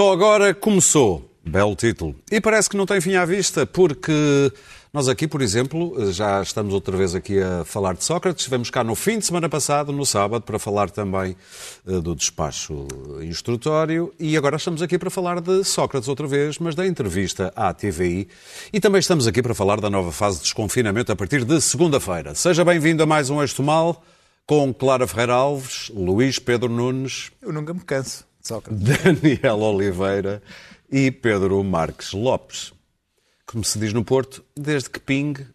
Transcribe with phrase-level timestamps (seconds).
[0.00, 1.30] Só agora começou.
[1.44, 2.16] Belo título.
[2.32, 4.50] E parece que não tem fim à vista, porque
[4.94, 8.40] nós aqui, por exemplo, já estamos outra vez aqui a falar de Sócrates.
[8.40, 11.36] Estivemos cá no fim de semana passado, no sábado, para falar também
[11.84, 12.88] uh, do despacho
[13.20, 14.10] instrutório.
[14.18, 18.26] E agora estamos aqui para falar de Sócrates outra vez, mas da entrevista à TVI.
[18.72, 22.34] E também estamos aqui para falar da nova fase de desconfinamento a partir de segunda-feira.
[22.34, 24.02] Seja bem-vindo a mais um Eixo Mal
[24.46, 27.30] com Clara Ferreira Alves, Luís Pedro Nunes.
[27.42, 28.29] Eu nunca me canso.
[28.42, 28.82] Sócrates.
[28.82, 30.42] Daniel Oliveira
[30.90, 32.72] e Pedro Marques Lopes.
[33.46, 35.46] Como se diz no Porto, desde que pingue.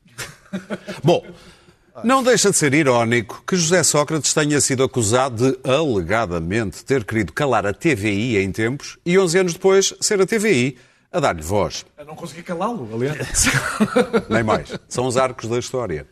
[1.04, 1.26] Bom,
[2.04, 7.32] não deixa de ser irónico que José Sócrates tenha sido acusado de, alegadamente, ter querido
[7.32, 10.78] calar a TVI em tempos e 11 anos depois ser a TVI
[11.12, 11.86] a dar-lhe voz.
[11.98, 13.46] Eu não consegui calá-lo, aliás.
[14.30, 14.78] Nem mais.
[14.90, 16.06] São os arcos da história.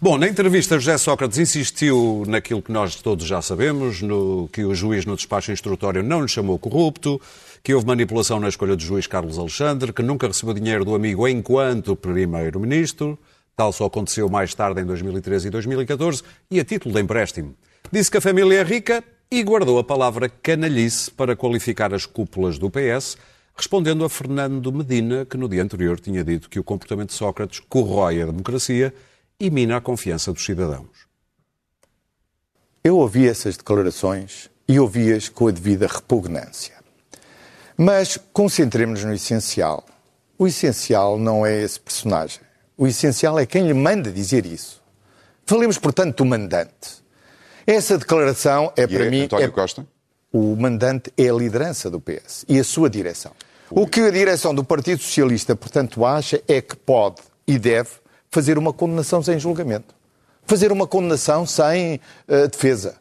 [0.00, 4.74] Bom, na entrevista, José Sócrates insistiu naquilo que nós todos já sabemos, no, que o
[4.74, 7.20] juiz no despacho instrutório não lhe chamou corrupto,
[7.64, 11.26] que houve manipulação na escolha do juiz Carlos Alexandre, que nunca recebeu dinheiro do amigo
[11.26, 13.18] enquanto primeiro-ministro,
[13.56, 17.56] tal só aconteceu mais tarde em 2013 e 2014, e a título de empréstimo.
[17.90, 22.56] Disse que a família é rica e guardou a palavra canalhice para qualificar as cúpulas
[22.56, 23.16] do PS,
[23.56, 27.60] respondendo a Fernando Medina, que no dia anterior tinha dito que o comportamento de Sócrates
[27.68, 28.94] corrói a democracia
[29.40, 31.06] e mina a confiança dos cidadãos.
[32.82, 36.74] Eu ouvi essas declarações e ouvi-as com a devida repugnância.
[37.76, 39.84] Mas concentremos-nos no essencial.
[40.36, 42.40] O essencial não é esse personagem.
[42.76, 44.82] O essencial é quem lhe manda dizer isso.
[45.46, 47.02] Falemos, portanto, do mandante.
[47.66, 49.22] Essa declaração é e para é mim.
[49.22, 49.48] António é...
[49.48, 49.86] Costa?
[50.32, 53.32] O mandante é a liderança do PS e a sua direção.
[53.70, 57.90] O que a direção do Partido Socialista, portanto, acha é que pode e deve
[58.30, 59.94] fazer uma condenação sem julgamento.
[60.46, 62.96] Fazer uma condenação sem uh, defesa.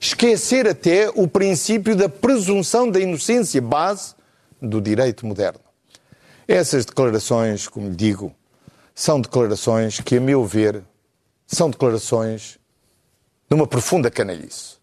[0.00, 4.14] Esquecer até o princípio da presunção da inocência, base
[4.60, 5.60] do direito moderno.
[6.48, 8.34] Essas declarações, como digo,
[8.94, 10.82] são declarações que, a meu ver,
[11.46, 12.58] são declarações
[13.48, 14.75] de uma profunda canalice.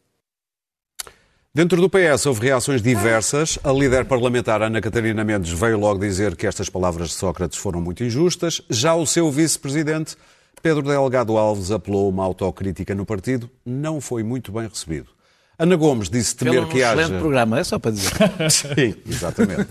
[1.56, 3.59] Dentro do PS houve reações diversas.
[3.64, 7.80] A líder parlamentar Ana Catarina Mendes veio logo dizer que estas palavras de Sócrates foram
[7.80, 8.59] muito injustas.
[8.72, 10.18] Já o seu vice-presidente,
[10.63, 13.47] Pedro Delgado Alves, apelou uma autocrítica no partido.
[13.63, 15.09] Não foi muito bem recebido.
[15.56, 17.02] Ana Gomes disse temer Pelo que haja.
[17.02, 18.12] excelente programa, é só para dizer.
[18.50, 19.69] Sim, exatamente.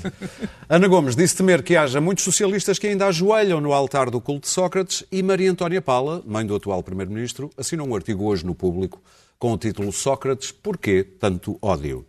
[0.69, 4.43] Ana Gomes disse temer que haja muitos socialistas que ainda ajoelham no altar do culto
[4.43, 8.55] de Sócrates e Maria Antónia Pala, mãe do atual Primeiro-Ministro, assinou um artigo hoje no
[8.55, 9.03] público
[9.43, 12.07] com o título Sócrates, porquê tanto ódio?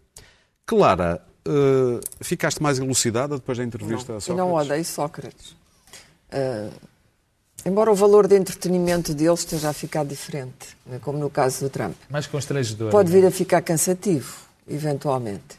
[0.68, 4.38] Clara, uh, ficaste mais elucidada depois da entrevista não, a Sócrates?
[4.38, 5.56] Não odeio Sócrates.
[6.32, 6.72] Uh,
[7.66, 11.72] embora o valor de entretenimento deles esteja a ficar diferente, né, como no caso do
[11.72, 11.96] Trump.
[12.08, 12.92] Mais constrangedor.
[12.92, 14.36] Pode vir a ficar cansativo,
[14.70, 15.56] eventualmente.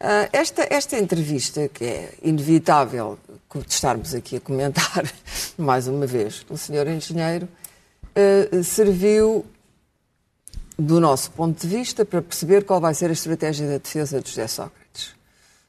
[0.00, 3.18] Uh, esta, esta entrevista, que é inevitável
[3.68, 5.04] estarmos aqui a comentar,
[5.58, 7.46] mais uma vez, o senhor engenheiro,
[8.16, 9.44] uh, serviu
[10.82, 14.28] do nosso ponto de vista, para perceber qual vai ser a estratégia da defesa de
[14.28, 15.14] José Sócrates.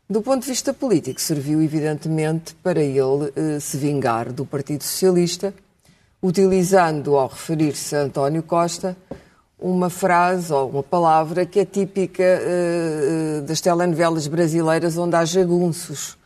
[0.09, 5.53] Do ponto de vista político, serviu evidentemente para ele eh, se vingar do Partido Socialista,
[6.21, 8.97] utilizando, ao referir-se a António Costa,
[9.59, 16.17] uma frase ou uma palavra que é típica eh, das telenovelas brasileiras onde há jagunços,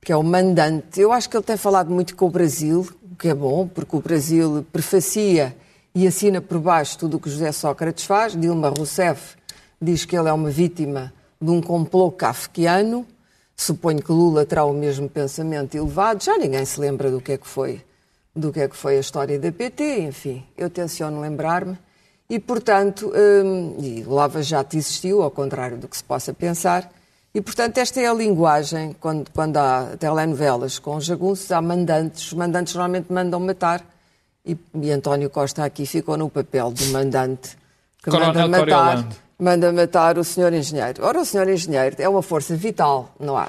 [0.00, 1.00] que é o mandante.
[1.00, 3.96] Eu acho que ele tem falado muito com o Brasil, o que é bom, porque
[3.96, 5.56] o Brasil prefacia
[5.96, 8.36] e assina por baixo tudo o que José Sócrates faz.
[8.36, 9.34] Dilma Rousseff
[9.80, 13.06] diz que ele é uma vítima de um complô kafkiano.
[13.56, 16.22] Suponho que Lula terá o mesmo pensamento elevado.
[16.22, 17.80] Já ninguém se lembra do que é que foi,
[18.34, 20.02] do que é que foi a história da PT.
[20.02, 21.78] Enfim, eu tenciono lembrar-me.
[22.28, 26.92] E, portanto, hum, e Lava Jato existiu, ao contrário do que se possa pensar.
[27.34, 32.26] E, portanto, esta é a linguagem, quando, quando há telenovelas com jagunços, há mandantes.
[32.26, 33.95] Os mandantes normalmente mandam matar
[34.46, 37.56] e, e, António Costa aqui ficou no papel do mandante
[38.02, 39.08] que Coronel manda matar,
[39.38, 41.04] manda matar o senhor engenheiro.
[41.04, 43.48] Ora, o senhor engenheiro é uma força vital, não há,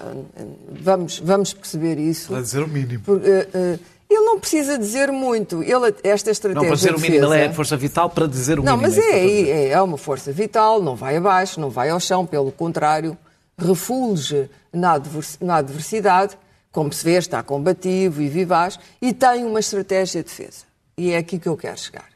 [0.81, 2.29] vamos, vamos perceber isso.
[2.29, 3.03] Para dizer o mínimo.
[3.03, 3.79] Por, uh, uh,
[4.09, 5.61] ele não precisa dizer muito.
[5.61, 8.63] Ele, esta estratégia Não, para dizer o mínimo, ele é força vital para dizer o
[8.63, 8.95] não, mínimo.
[8.95, 11.99] mas que eu é, é, é uma força vital, não vai abaixo, não vai ao
[11.99, 13.17] chão, pelo contrário,
[13.57, 16.37] refulge na, advers- na adversidade,
[16.71, 20.66] como se vê, está combativo e vivaz, e tem uma estratégia de defesa.
[20.97, 22.09] E é aqui que eu quero chegar.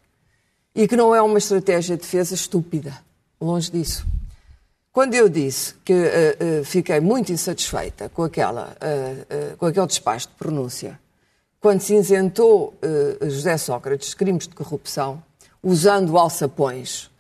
[0.73, 2.97] E que não é uma estratégia de defesa estúpida,
[3.39, 4.07] longe disso.
[4.91, 10.27] Quando eu disse que eh, eh, fiquei muito insatisfeita com, aquela, eh, com aquele despacho
[10.29, 10.99] de pronúncia,
[11.59, 12.73] quando se isentou
[13.21, 15.23] José Sócrates de crimes de corrupção,
[15.61, 17.11] usando alçapões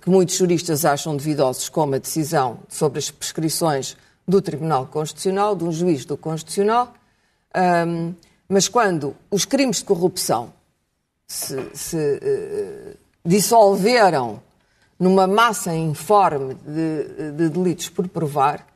[0.00, 3.96] que muitos juristas acham duvidosos, como a decisão sobre as prescrições
[4.26, 6.94] do Tribunal Constitucional, de um juiz do Constitucional,
[7.52, 8.14] ahm,
[8.48, 10.52] mas quando os crimes de corrupção
[11.26, 14.42] se, se, eh, dissolveram
[14.98, 18.66] numa massa informe de, de delitos por provar,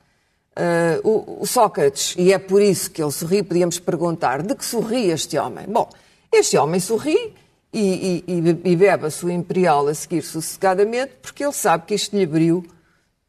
[0.57, 4.65] eh, o, o Sócrates, e é por isso que ele sorri, podíamos perguntar, de que
[4.65, 5.67] sorri este homem?
[5.67, 5.89] Bom,
[6.33, 7.35] este homem sorri
[7.73, 12.17] e, e, e bebe a sua imperial a seguir sossegadamente porque ele sabe que isto
[12.17, 12.65] lhe abriu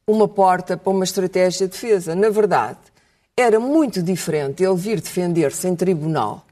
[0.07, 2.15] uma porta para uma estratégia de defesa.
[2.15, 2.80] Na verdade,
[3.39, 6.45] era muito diferente ele vir defender-se em tribunal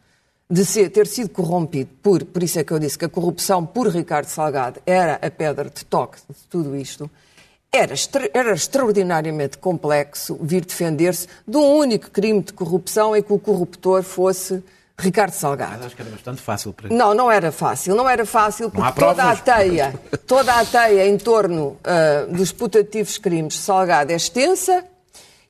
[0.50, 3.66] de ser, ter sido corrompido por, por isso é que eu disse que a corrupção
[3.66, 7.10] por Ricardo Salgado era a pedra de toque de tudo isto,
[7.72, 13.34] era, extra, era extraordinariamente complexo vir defender-se de um único crime de corrupção em que
[13.34, 14.64] o corruptor fosse
[14.98, 15.74] Ricardo Salgado.
[15.74, 17.94] Mas acho que era bastante fácil para Não, não era fácil.
[17.94, 19.94] Não era fácil porque toda a teia,
[20.26, 24.84] toda a teia em torno ah, dos putativos crimes de Salgado é extensa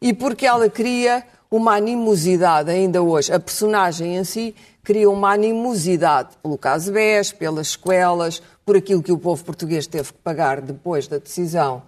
[0.02, 3.32] e porque ela cria uma animosidade ainda hoje.
[3.32, 9.12] A personagem em si cria uma animosidade pelo caso BES, pelas sequelas, por aquilo que
[9.12, 11.84] o povo português teve que pagar depois da decisão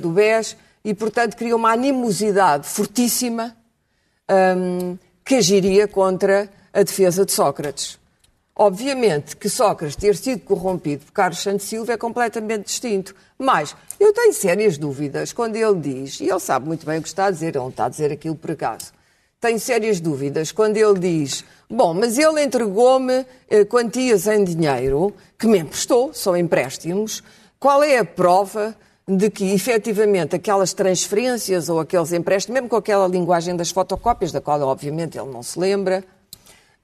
[0.00, 3.56] do BES e, portanto, cria uma animosidade fortíssima
[4.56, 8.01] hum, que agiria contra a defesa de Sócrates.
[8.54, 13.14] Obviamente que Sócrates ter sido corrompido por Carlos Santos Silva é completamente distinto.
[13.38, 17.08] Mas eu tenho sérias dúvidas quando ele diz, e ele sabe muito bem o que
[17.08, 18.92] está a dizer, ele não está a dizer aquilo por acaso.
[19.40, 25.48] Tenho sérias dúvidas quando ele diz: Bom, mas ele entregou-me eh, quantias em dinheiro que
[25.48, 27.22] me emprestou, são empréstimos.
[27.58, 28.76] Qual é a prova
[29.08, 34.40] de que efetivamente aquelas transferências ou aqueles empréstimos, mesmo com aquela linguagem das fotocópias, da
[34.40, 36.04] qual obviamente ele não se lembra,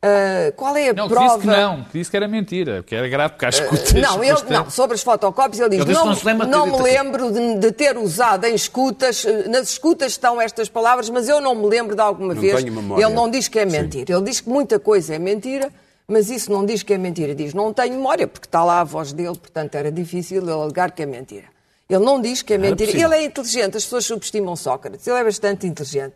[0.00, 1.26] ah, qual é a Não, que prova?
[1.34, 3.92] disse que não, que disse que era mentira, que era grave, porque há escutas.
[3.94, 4.52] Não, ele, bastante.
[4.52, 7.56] não, sobre as fotocópias ele diz, Ele disse não, que não não me lembro de,
[7.56, 11.66] de ter usado em escutas, eh, nas escutas estão estas palavras, mas eu não me
[11.66, 12.54] lembro de alguma Não vez.
[12.62, 13.04] tenho memória.
[13.04, 15.68] Ele não diz que é mentira, ele diz que muita coisa é mentira,
[16.06, 18.84] mas isso não diz que é mentira, diz não tenho memória, porque está lá a
[18.84, 21.46] voz dele, portanto era difícil ele alegar que é mentira.
[21.90, 22.92] Ele não diz que é mentira.
[22.92, 26.14] Ele é inteligente, as pessoas subestimam Sócrates, ele é bastante inteligente.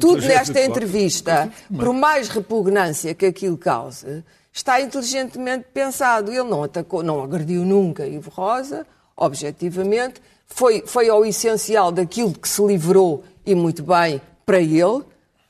[0.00, 6.30] Tudo inteligente nesta entrevista, por mais repugnância que aquilo cause, está inteligentemente pensado.
[6.30, 8.86] Ele não atacou, não agrediu nunca Ivo Rosa,
[9.16, 10.20] objetivamente.
[10.46, 15.02] Foi, foi ao essencial daquilo que se livrou e muito bem para ele,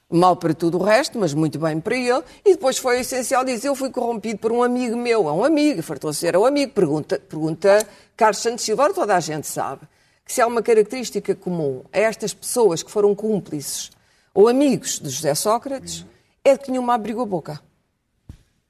[0.09, 2.23] mal para tudo o resto, mas muito bem para ele.
[2.44, 5.29] E depois foi ao essencial dizer: Eu fui corrompido por um amigo meu.
[5.29, 6.73] É um amigo, fartou-se ser um amigo.
[6.73, 7.87] Pergunta, pergunta
[8.17, 9.83] Carlos Santos Silva, toda a gente sabe
[10.25, 13.91] que se há uma característica comum a estas pessoas que foram cúmplices
[14.34, 16.06] ou amigos de José Sócrates,
[16.44, 17.61] é que nenhuma abriu a boca.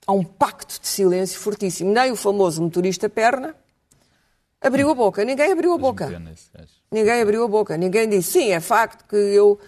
[0.07, 1.93] Há um pacto de silêncio fortíssimo.
[1.93, 3.55] Nem o famoso motorista perna
[4.61, 5.25] abriu a boca.
[5.25, 6.23] Ninguém abriu a boca.
[6.91, 7.77] Ninguém abriu a boca.
[7.77, 9.59] Ninguém disse, sim, é facto que eu,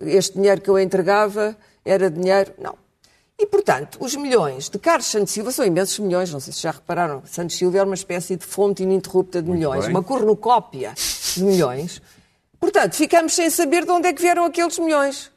[0.00, 2.52] este dinheiro que eu entregava era dinheiro.
[2.58, 2.76] Não.
[3.38, 6.70] E, portanto, os milhões de Carlos Santos Silva são imensos milhões, não sei se já
[6.70, 7.22] repararam.
[7.26, 9.90] Santos Silva era uma espécie de fonte ininterrupta de milhões, bem.
[9.90, 10.94] uma cornucópia
[11.34, 12.00] de milhões.
[12.62, 15.32] Portanto, ficamos sem saber de onde é que vieram aqueles milhões.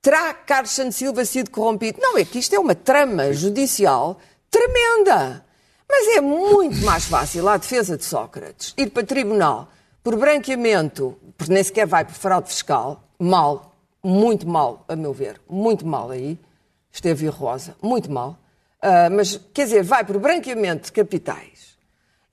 [0.00, 1.98] Terá Carlos Santos Silva sido corrompido?
[2.00, 4.16] Não, é que isto é uma trama judicial
[4.48, 5.44] tremenda.
[5.90, 9.68] Mas é muito mais fácil à defesa de Sócrates ir para tribunal
[10.00, 15.40] por branqueamento, porque nem sequer vai por fraude fiscal, mal, muito mal, a meu ver,
[15.50, 16.38] muito mal aí,
[16.92, 18.38] esteve Rosa, muito mal,
[18.80, 21.75] Ah, mas quer dizer, vai por branqueamento de capitais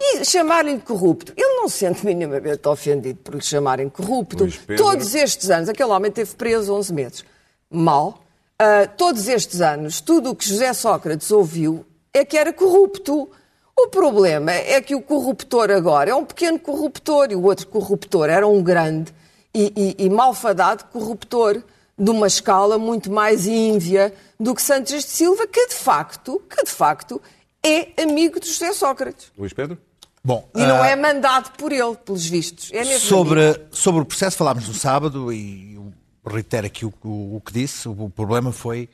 [0.06, 1.34] e chamarem-lhe corrupto.
[1.38, 4.46] Ele não se sente minimamente ofendido por lhe chamarem corrupto.
[4.68, 4.84] Pedro.
[4.84, 7.26] Todos estes anos, aquele homem teve preso 11 meses.
[7.70, 8.20] Mal.
[8.60, 13.30] Ah, todos estes anos, tudo o que José Sócrates ouviu é que era corrupto.
[13.76, 18.30] O problema é que o corruptor agora é um pequeno corruptor e o outro corruptor
[18.30, 19.12] era um grande
[19.54, 21.64] e, e- e malfadado corruptor
[21.98, 26.64] de uma escala muito mais ínvia do que Santos de Silva, que de facto, que
[26.64, 27.20] de facto
[27.66, 29.32] é amigo de José Sócrates.
[29.38, 29.78] Luís Pedro?
[30.26, 32.72] Bom, E não ah, é mandado por ele, pelos vistos.
[32.72, 33.00] É amigo.
[33.00, 35.94] sobre, sobre o processo falámos no sábado e eu
[36.26, 37.90] reitero aqui o, o- o que disse.
[37.90, 38.90] O problema foi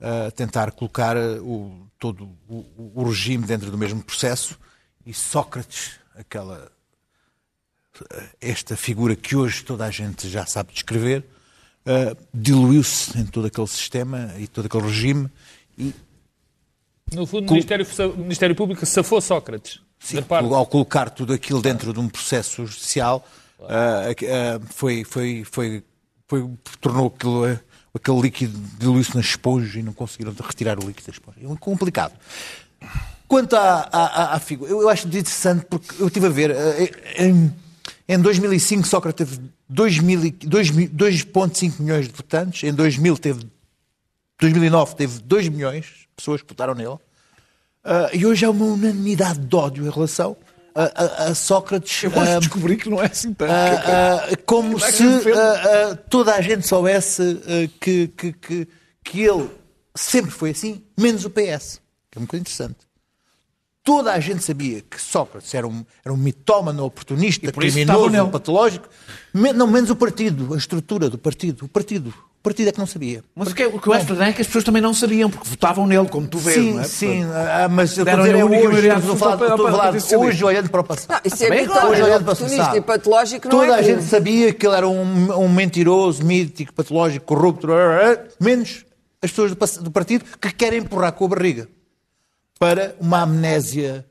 [0.00, 2.64] ah, tentar colocar ah, o, todo o,
[2.96, 4.58] o regime dentro do mesmo processo
[5.06, 6.70] e Sócrates, aquela
[8.40, 11.24] esta figura que hoje toda a gente já sabe descrever,
[11.86, 15.30] ah, diluiu-se em todo aquele sistema e todo aquele regime
[15.78, 15.94] e
[17.12, 19.80] No fundo, o Ministério, o Ministério Público safou Sócrates.
[20.06, 20.18] Sim,
[20.54, 23.26] ao colocar tudo aquilo dentro de um processo judicial,
[23.62, 25.82] ah, ah, foi, foi, foi,
[26.28, 27.58] foi, tornou aquilo, ah,
[27.94, 31.38] aquele líquido diluiu-se na esponja e não conseguiram retirar o líquido da esponja.
[31.42, 32.12] É complicado.
[33.26, 37.22] Quanto à, à, à- figura, eu, eu acho interessante porque eu estive a ver, ah,
[37.24, 37.52] em,
[38.08, 42.62] em 2005 Sócrates teve, 2 mil e- 2 mi- 2,5 milhões de votantes.
[42.62, 43.46] Em 2000 teve,
[44.40, 46.96] 2009 teve 2 milhões de pessoas que votaram nele.
[47.88, 50.36] Ah, e hoje há uma unanimidade de ódio em relação
[50.74, 52.02] a, a- a Sócrates.
[52.02, 53.50] Eu ah, de descobrir que não é assim tanto.
[53.52, 55.04] ah, como se
[56.10, 57.40] toda a gente soubesse
[57.80, 58.68] que, que, que,
[59.04, 59.48] que ele
[59.94, 61.80] sempre foi assim, menos o PS.
[62.10, 62.76] Que é uma coisa interessante.
[63.84, 68.88] Toda a gente sabia que Sócrates era um, era um mitómano, oportunista, criminoso, patológico.
[69.32, 71.66] Men- não, menos o partido, a estrutura do partido.
[71.66, 72.12] O partido.
[72.46, 73.24] Partido é que não sabia.
[73.34, 74.94] Mas o que, é- o que eu acho estranho é que as pessoas também não
[74.94, 76.84] sabiam, porque votavam nele, como tu vês, Sim, não é?
[76.84, 79.70] sim, ah, mas eu estou a Deram-lhe dizer é hoje, estou a falar, estou a
[79.72, 81.10] falar hoje olhando para o passado.
[81.10, 82.76] Não, isso é mitómano, Hoje olhando para o passado.
[82.76, 86.72] e patológico, não Toda é a gente sabia que ele era um, um mentiroso, mítico,
[86.72, 87.66] patológico, corrupto,
[88.40, 88.84] menos
[89.20, 91.68] as pessoas do, do partido que querem empurrar com a barriga
[92.60, 94.06] para uma amnésia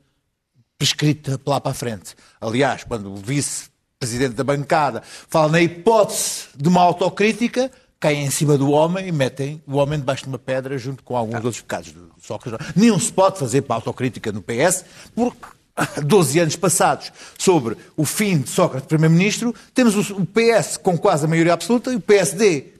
[0.78, 2.14] prescrita lá para a frente.
[2.38, 8.58] Aliás, quando o vice-presidente da bancada fala na hipótese de uma autocrítica, caem em cima
[8.58, 11.92] do homem e metem o homem debaixo de uma pedra junto com alguns outros pecados
[11.92, 12.74] do Sócrates.
[12.76, 14.84] Nenhum se pode fazer para autocrítica no PS,
[15.14, 15.46] porque
[16.04, 21.28] 12 anos passados sobre o fim de Sócrates primeiro-ministro, temos o PS com quase a
[21.28, 22.72] maioria absoluta e o PSD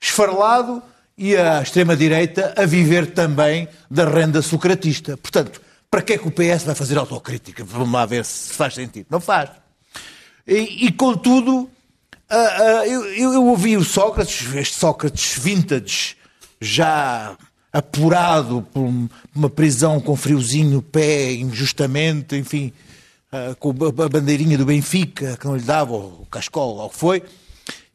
[0.00, 0.82] esfarelado
[1.16, 5.16] e a extrema-direita a viver também da renda socratista.
[5.16, 5.60] Portanto,
[5.90, 7.64] para que é que o PS vai fazer autocrítica?
[7.64, 9.06] Vamos lá ver se faz sentido.
[9.10, 9.50] Não faz.
[10.46, 11.70] E, e, contudo,
[12.36, 16.16] ah, eu, eu- ouvi o Sócrates, este Sócrates vintage,
[16.60, 17.36] já
[17.72, 22.72] apurado por um- uma prisão com friozinho no pé, injustamente, enfim,
[23.30, 26.96] ah, com a bandeirinha do Benfica, que não lhe dava, o Cascol, ou o que
[26.96, 27.22] foi,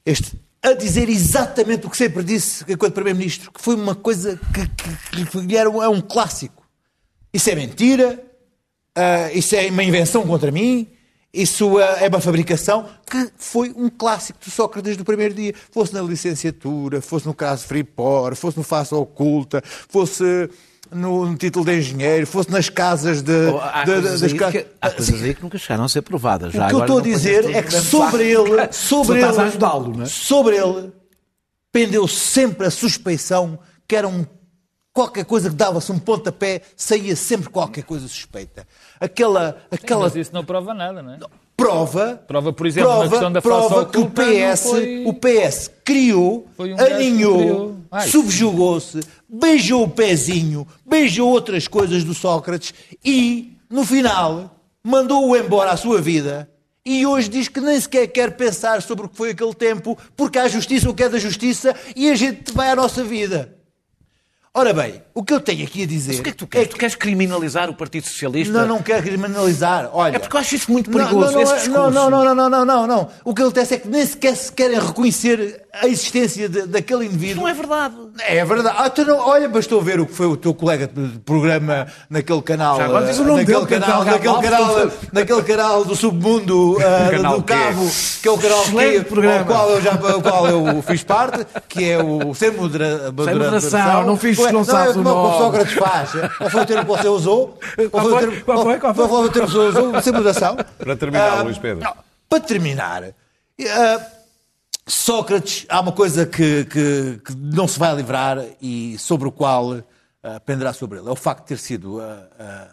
[0.05, 4.67] este, a dizer exatamente o que sempre disse enquanto Primeiro-Ministro, que foi uma coisa que,
[4.67, 6.63] que- que lhe era um, é um clássico.
[7.33, 8.23] Isso é mentira,
[8.95, 10.87] ah, isso é uma invenção contra mim,
[11.41, 15.53] isso ah, é uma fabricação, que foi um clássico do Sócrates do primeiro dia.
[15.71, 20.49] Fosse na licenciatura, fosse no caso Freeport, fosse no Faça Oculta, fosse
[20.91, 23.47] no, no título de engenheiro, fosse nas casas de.
[23.53, 25.83] Oh, Há de- de- coisas, das aí ca- que, há coisas aí que nunca chegaram
[25.83, 26.53] a ser provadas.
[26.53, 30.05] Já o que eu estou a dizer é que sobre ele, sobre ele, ajudá-lo, é?
[30.05, 30.91] sobre ele,
[31.71, 34.25] pendeu sempre a suspeição que era um
[34.97, 38.67] qualquer coisa que dava-se um pontapé, saía sempre qualquer coisa suspeita.
[38.99, 41.19] Aquela, aquela Mas isso não prova nada, não é?
[41.55, 45.71] prova, Prova, por exemplo, na prova, questão da prova que o PS, foi- o PS
[45.85, 47.77] criou, Foi um aninhou,
[48.09, 48.99] subjugou-se,
[49.29, 52.73] beijou o pezinho, beijou outras coisas do Sócrates
[53.05, 56.49] e, no final, mandou-o embora à sua vida.
[56.85, 60.39] E hoje diz que nem sequer quer pensar sobre o que foi aquele tempo, porque
[60.39, 63.56] há justiça o que é da justiça e a gente vai à nossa vida.
[64.59, 66.11] Ora bem, o que eu tenho aqui a dizer.
[66.11, 66.67] Mas o que é que tu queres?
[66.69, 68.53] Tu queres criminalizar o Partido Socialista?
[68.53, 69.89] Não, não quero criminalizar.
[69.93, 71.79] Olha, É porque eu acho isso muito perigoso, Não, não, esse é- discurso.
[71.91, 73.09] não, não, não, não, não, não, não.
[73.25, 77.41] O que acontece é que nem sequer se querem reconhecer a existência de- daquele indivíduo.
[77.41, 77.95] Não é verdade.
[78.27, 78.75] É verdade.
[78.79, 82.41] Ah, tu não, olha, bastou ver o que foi o teu colega de programa naquele
[82.41, 82.77] canal.
[82.77, 85.41] Já agora diz o nome naquele dele, que é canal, naquele Alves, canal, não naquele
[85.43, 87.43] canal do submundo eh, canal do?
[87.43, 87.89] Cabo,
[88.21, 89.39] que é o canal que, programa.
[89.39, 94.03] ao qual eu já ao qual eu fiz parte, que é o sem, modera, moderação,
[94.05, 95.37] não fiz- Ué, não sabes é o como o.
[95.37, 96.11] Sócrates faz.
[96.37, 97.59] Qual foi o termo que você usou?
[97.91, 98.19] Qual o foi?
[98.19, 98.79] termo- Qual foi?
[98.79, 99.07] Qual foi?
[99.07, 100.01] Qual foi o termo que você usou?
[100.01, 100.55] Sem moderação?
[100.77, 101.83] Para terminar, Ah, Luís Pedro.
[101.83, 101.93] não,
[102.29, 104.01] para terminar, ah,
[104.87, 109.81] Sócrates, há uma coisa que, que- que não se vai livrar e sobre o qual
[110.23, 111.07] ah, penderá sobre ele.
[111.07, 112.67] É o facto de ter sido ah, ah,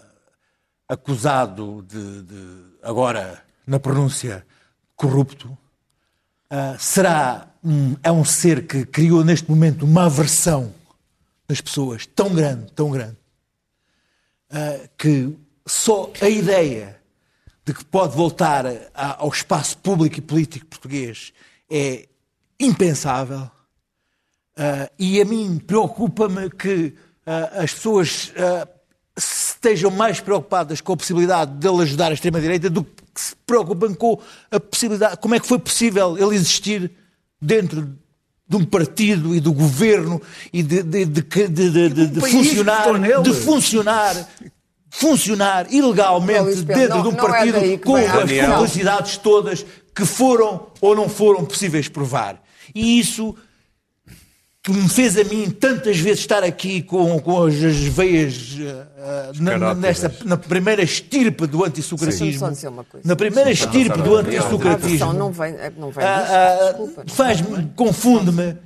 [0.88, 4.47] acusado de, de, agora, na pronúncia,
[4.95, 5.57] corrupto.
[6.50, 10.73] Ah, será um, é um ser que criou neste momento uma aversão
[11.47, 13.17] das pessoas tão grande, tão grande,
[14.51, 15.37] ah, que
[15.67, 17.01] só a ideia
[17.65, 21.33] de que pode voltar a- ao espaço público e político português
[21.71, 22.07] é
[22.59, 23.51] impensável.
[24.57, 26.95] Ah, e a mim preocupa-me que
[27.27, 28.33] ah, as pessoas
[29.17, 34.21] estejam mais preocupadas com a possibilidade dele ajudar a extrema-direita do que se preocupam com
[34.51, 36.91] a possibilidade, como é que foi possível ele existir
[37.41, 37.97] dentro
[38.49, 40.21] de um partido e do governo
[40.53, 41.21] e de, de, de,
[42.07, 44.29] de, funcionar, de funcionar,
[44.91, 50.95] funcionar ilegalmente Pedro, dentro de um é partido com as publicidades todas que foram ou
[50.95, 52.43] não foram possíveis provar.
[52.75, 53.35] E isso
[54.64, 58.56] que me fez a mim tantas vezes estar aqui com, com as, as veias
[58.99, 62.38] ah, na, nesta, na primeira estirpe do antissocratismo.
[62.38, 63.06] só dizer uma coisa.
[63.06, 65.12] Na primeira estirpe do antissocratismo.
[65.12, 66.02] não vem, é- não vem
[66.68, 67.04] desculpa.
[67.09, 68.56] Faz-me, confunde-me.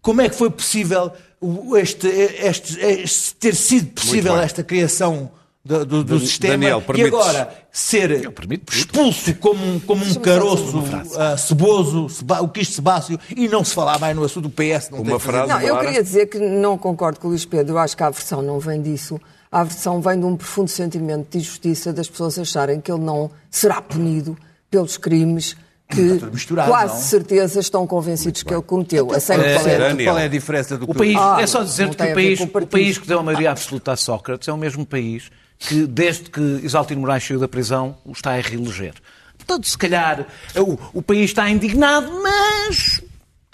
[0.00, 1.10] Como é que foi possível
[1.40, 5.28] o- este, este- este- ter sido possível esta criação
[5.68, 8.32] do, do- do sistema Daniel, e agora ser
[8.72, 13.62] expulso como um, como um caroço dizer ah, ceboso, seba- o quis sebáceo, e não
[13.62, 14.88] se falar mais no assunto do PS.
[14.90, 17.74] Não Uma frase- Não, eu queria dizer que não concordo com o Luís Pedro.
[17.74, 19.20] Eu acho que a aversão não vem disso.
[19.52, 23.30] A aversão vem de um profundo sentimento de injustiça das pessoas acharem que ele não
[23.50, 24.36] será punido
[24.70, 25.54] pelos crimes
[25.90, 26.18] que
[26.66, 27.00] quase não?
[27.00, 29.10] certeza estão convencidos que ele cometeu.
[29.10, 29.36] A 100%.
[29.54, 30.12] Qual é, Daniel.
[30.12, 32.14] qual é a diferença do O que país, Ah, é só não dizer-te que o
[32.14, 35.30] país, o o país que deu a maioria absoluta a Sócrates é o mesmo país
[35.58, 38.94] que, desde que Isaltino Moraes saiu da prisão, o está a reeleger.
[39.36, 43.02] Portanto, se calhar, o, o país está indignado, mas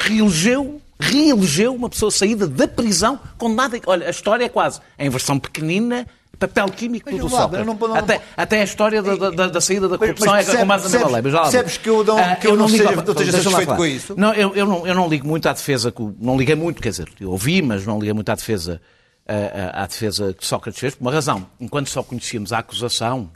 [0.00, 3.80] reelegeu, reelegeu uma pessoa saída da prisão condenada.
[3.86, 6.06] Olha, a história é quase em versão pequenina,
[6.38, 7.58] papel químico Mas, do Sócrates.
[7.60, 10.48] eu não- não- até, até a história da, da- da saída da Mas- corrupção mas
[10.48, 11.22] é com na percebes- mesma lei.
[11.22, 13.44] mas já percebes que eu não- Ah, que eu não ligo- seja- não esteja deixa-me
[13.54, 14.14] lá satisfeito com isso?
[14.16, 17.08] Não, eu, eu não, eu não ligo muito à defesa, não liguei muito, quer dizer,
[17.20, 18.80] eu ouvi, mas não liguei muito à defesa,
[19.26, 21.46] à, à- à defesa que Sócrates fez, por uma razão.
[21.60, 23.30] Enquanto só conhecíamos a acusação,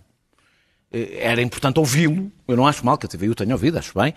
[0.92, 2.30] eh, era importante ouvi-lo.
[2.46, 4.14] Eu não acho mal, que a TVI o tenha ouvido, acho bem.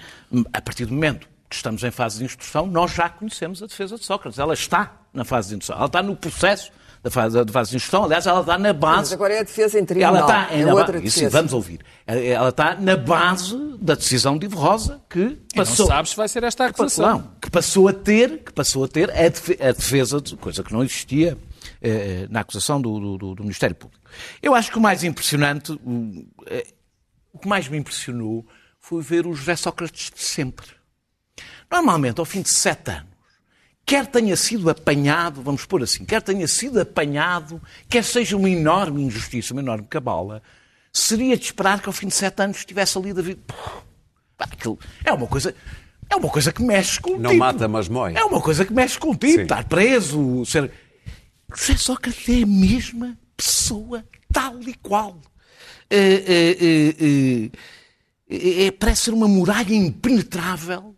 [0.54, 3.98] A partir do momento que estamos em fase de instrução, nós já conhecemos a defesa
[3.98, 4.40] de Sócrates.
[4.40, 5.76] Ela está na fase de instrução.
[5.78, 6.72] Ela está no processo
[7.04, 8.06] da fase, da fase de instrução.
[8.06, 8.98] Aliás, ela está na base.
[8.98, 10.16] Mas agora é a defesa em tribunal.
[10.16, 11.38] Ela está é na outra ba- Isso, defesa.
[11.38, 11.82] vamos ouvir.
[12.08, 15.88] Ela está na base da decisão de Ivo Rosa que Não passou.
[15.88, 17.10] sabes se vai ser esta a que acusação.
[17.10, 20.64] não, que passou a ter, que passou a ter a defe- a defesa, de coisa
[20.64, 21.38] que não existia
[22.30, 24.04] na acusação do, do- do- Ministério Público.
[24.42, 26.68] Eu acho que o mais impressionante, o, eh,
[27.42, 28.46] que mais me impressionou
[28.80, 30.68] foi ver o José Sócrates de sempre.
[31.72, 33.10] Normalmente, ao fim de sete anos,
[33.86, 39.02] quer tenha sido apanhado, vamos pôr assim, quer tenha sido apanhado, quer seja uma enorme
[39.02, 40.42] injustiça, uma enorme cabala,
[40.94, 43.14] seria de esperar que ao fim de sete anos estivesse ali.
[44.38, 45.56] Pá, aquilo é uma coisa.
[46.10, 47.40] É uma coisa que mexe com o Não tipo.
[47.40, 48.14] mata, mas mói.
[48.16, 49.32] É uma coisa que mexe com o tipo.
[49.36, 49.42] Sim.
[49.44, 50.70] Estar preso, ser.
[51.56, 55.20] José Sócrates é a mesma pessoa, tal e qual.
[55.90, 57.52] É, é, é,
[58.30, 60.96] é, é, parece ser uma muralha impenetrável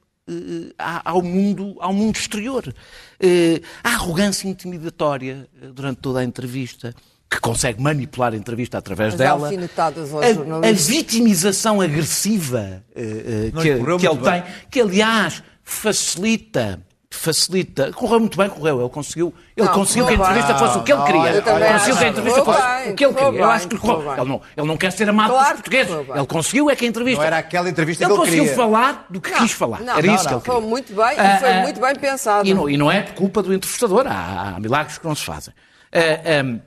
[1.04, 2.74] ao, mundo, ao mundo exterior.
[3.84, 6.94] A arrogância intimidatória durante toda a entrevista,
[7.30, 9.48] que consegue manipular a entrevista através As dela.
[9.48, 14.42] alfinetadas aos A, a vitimização agressiva que, que ele bem.
[14.42, 16.80] tem, que aliás facilita.
[17.16, 17.92] Facilita.
[17.94, 18.80] Correu muito bem, correu.
[18.82, 20.60] Ele conseguiu, ele Não, conseguiu que a entrevista bem.
[20.60, 21.30] fosse o que ele Não, queria.
[21.30, 23.28] eu conseguiu que a entrevista Correu fosse bem, o que ele queria.
[23.28, 26.16] Eu bem, acho que correu ele não, ele não quer ser amado Claro pelos portugueses.
[26.16, 27.20] Ele conseguiu é que a entrevista.
[27.22, 28.56] Não era aquela entrevista ele que ele conseguiu queria.
[28.58, 29.80] falar do que Não, quis falar.
[29.82, 30.38] não, era não, isso que não.
[30.38, 30.60] ele queria.
[30.60, 32.48] Foi muito bem e Ah, foi ah, muito bem pensado.
[32.48, 34.08] E não, e não é por culpa do entrevistador.
[34.08, 35.54] Há, há milagres que não se fazem.
[35.94, 36.60] Ah, ah,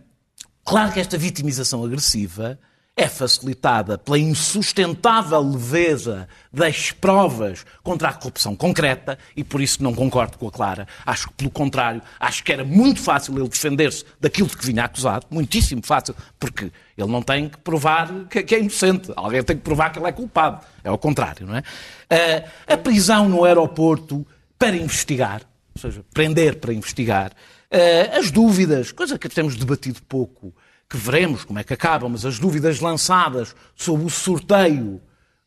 [0.64, 2.58] claro que esta vitimização agressiva
[2.96, 9.94] é facilitada pela insustentável leveza das provas contra a corrupção concreta e por isso não
[9.94, 10.88] concordo com a Clara.
[11.04, 14.84] Acho que, pelo contrário, acho que era muito fácil ele defender-se daquilo de que vinha
[14.84, 19.12] acusado, muitíssimo fácil, porque ele não tem que provar que, é inocente.
[19.14, 20.64] Alguém tem que provar que ele é culpado.
[20.82, 21.62] É ao contrário, não é?
[22.08, 24.26] Ah, a prisão no aeroporto
[24.58, 25.42] para investigar,
[25.74, 27.32] ou seja, prender para investigar,
[27.70, 30.54] ah, as dúvidas, coisa que temos debatido pouco,
[30.88, 35.00] que veremos como é que acabam, mas as dúvidas lançadas sobre o sorteio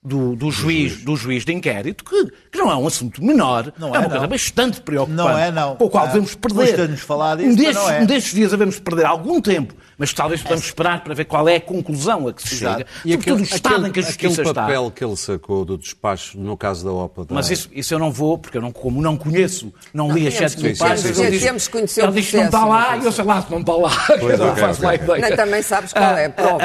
[0.10, 3.94] do, do juiz, do juiz de inquérito, que, que não é um assunto menor, Não
[3.94, 4.28] é, é, uma coisa não.
[4.30, 5.76] bastante preocupante, Não é, não.
[5.76, 6.98] com o qual Ah, devemos perder.
[6.98, 8.00] falar disso, um, destes, não é.
[8.02, 11.56] um destes dias devemos perder algum tempo, mas talvez podemos esperar para ver qual é
[11.58, 12.78] a conclusão a que se Exato.
[12.80, 14.62] chega, E sobretudo o estado aquele, em que a justiça aquele está.
[14.64, 17.26] papel que ele sacou do despacho no caso da OPA.
[17.26, 20.28] da- Mas isso, isso eu não vou, porque eu não, como não conheço, não, li
[20.28, 21.20] as sete mil páginas.
[21.20, 23.60] ele diz- que Ele diz não está lá não e eu sei lá se não
[23.60, 23.92] está lá.
[24.20, 25.04] Pois, eu não ok, faço lá ok.
[25.04, 25.22] ideia.
[25.22, 26.60] Nem também sabes qual é a prova.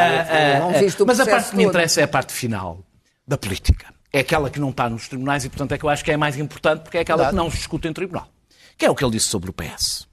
[0.60, 2.78] não viste o Mas a parte que me interessa é a parte final
[3.26, 3.92] da política.
[4.12, 6.16] É aquela que não está nos tribunais e, portanto, é que eu acho que é
[6.16, 8.28] mais importante porque é aquela que não se discute em tribunal.
[8.78, 10.06] Que é o que ele disse sobre o PS.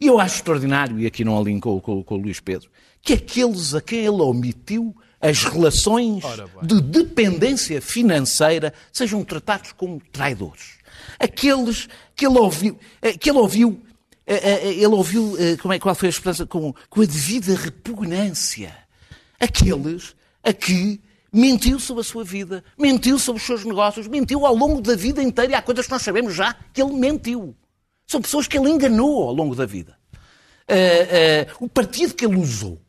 [0.00, 2.68] E eu acho extraordinário, e aqui não alinho com, com- o Luís Pedro,
[3.02, 6.22] que aqueles a quem ele omitiu as relações
[6.62, 10.76] de dependência financeira sejam tratados como traidores.
[11.18, 13.82] Aqueles que ele ouviu, eh, que ele ouviu,
[14.26, 18.74] eh, eh, ele ouviu, como é, qual foi a expressão, com, com a devida repugnância.
[19.40, 21.00] Aqueles a que
[21.36, 25.22] mentiu sobre a sua vida, mentiu sobre os seus negócios, mentiu ao longo da vida
[25.22, 27.54] inteira, e há coisas que nós sabemos já que ele mentiu.
[28.06, 29.98] São pessoas que ele enganou ao longo da vida.
[30.68, 32.80] Ah, ah, o partido que ele usou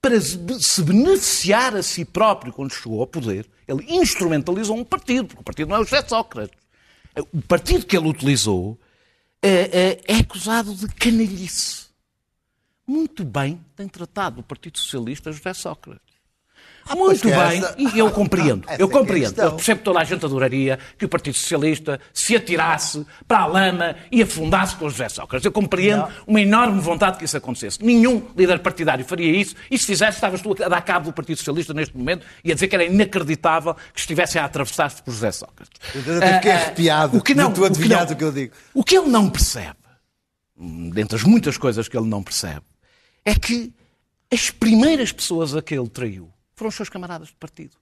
[0.00, 5.40] para se beneficiar a si próprio quando chegou ao poder, ele instrumentalizou um partido, porque
[5.40, 6.58] o partido não é o José Sócrates.
[7.14, 8.78] Ah, O partido que ele utilizou
[9.42, 11.82] ah, é acusado de canalhice.
[12.86, 16.11] Muito bem tem tratado o Partido Socialista José Sócrates.
[16.94, 18.66] Muito bem, essa- e eu compreendo.
[18.78, 19.26] Eu é é compreendo.
[19.26, 19.44] questão.
[19.46, 23.46] Eu percebo que toda a gente adoraria que o Partido Socialista se atirasse para a
[23.46, 25.44] lama e afundasse com o José Sócrates.
[25.44, 27.82] Eu compreendo uma enorme vontade que isso acontecesse.
[27.84, 31.36] Nenhum líder partidário faria isso e se fizesse, estavas tu a dar cabo do Partido
[31.38, 35.30] Socialista neste momento e a dizer que era inacreditável que estivessem a atravessar-se por José
[35.32, 35.80] Sócrates.
[35.94, 38.32] Eu fiquei Ah, ah, arrepiado o que não, tu o que não- o que eu
[38.32, 38.52] digo.
[38.74, 39.76] O que ele não percebe,
[40.56, 42.62] hum, dentre as muitas coisas que ele não percebe,
[43.24, 43.72] é que
[44.32, 46.30] as primeiras pessoas a que ele traiu
[46.62, 47.72] foram os seus camaradas de partido.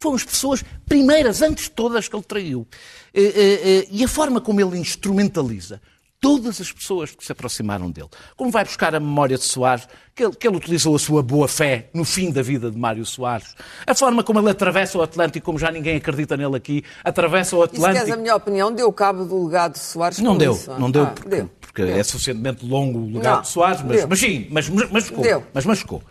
[0.00, 2.66] Foram as pessoas primeiras, antes de todas, que ele traiu.
[3.12, 5.80] Eh, eh, eh, E a forma como ele instrumentaliza
[6.20, 8.08] todas as pessoas que se aproximaram dele.
[8.36, 11.48] Como vai buscar a memória de Soares, que ele, que ele utilizou a sua boa
[11.48, 13.56] fé no fim da vida de Mário Soares.
[13.84, 17.64] A forma como ele atravessa o Atlântico, como já ninguém acredita nele aqui, atravessa o
[17.64, 18.18] E se queres a Atlântico.
[18.20, 20.70] minha opinião, deu cabo do legado de Soares Não deu, isso.
[20.78, 21.50] não deu, Ah, porque, deu.
[21.60, 21.96] porque Deu.
[21.96, 25.10] é suficientemente longo o legado Não, de Soares, mas, mas sim, mas, mas.
[25.10, 25.44] Deu.
[25.52, 26.02] Mas machucou.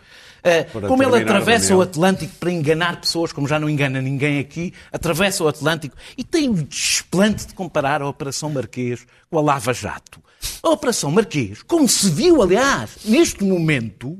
[0.42, 4.72] Para como ele atravessa o Atlântico para enganar pessoas, como já não engana ninguém aqui,
[4.92, 9.72] atravessa o Atlântico e tem o desplante de comparar a Operação Marquês com a Lava
[9.72, 10.20] Jato.
[10.62, 14.18] A Operação Marquês, como se viu, aliás, neste momento,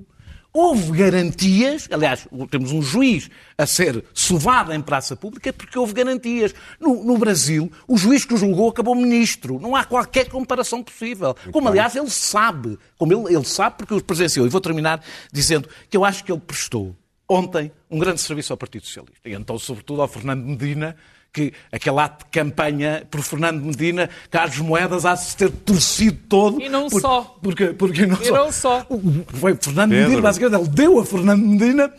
[0.53, 6.55] houve garantias, aliás, temos um juiz a ser sovado em praça pública porque houve garantias.
[6.79, 9.59] No, no Brasil, o juiz que o julgou acabou ministro.
[9.59, 11.35] Não há qualquer comparação possível.
[11.51, 12.79] Como, aliás, ele sabe.
[12.99, 14.47] Como ele, ele sabe porque o presenciou.
[14.47, 16.95] E vou terminar dizendo que eu acho que ele prestou
[17.29, 19.29] ontem um grande serviço ao Partido Socialista.
[19.29, 20.97] E então, sobretudo, ao Fernando Medina,
[21.33, 26.18] que aquele ato de campanha por Fernando Medina, Carlos Moedas há de se ter torcido
[26.29, 26.61] todo.
[26.61, 27.38] E não por- só.
[27.42, 28.33] Porque, porque não E só.
[28.35, 28.87] não só.
[29.29, 30.05] Foi Fernando Pedro.
[30.05, 31.92] Medina, basicamente, ele deu a Fernando Medina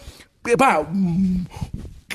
[0.94, 1.46] hum,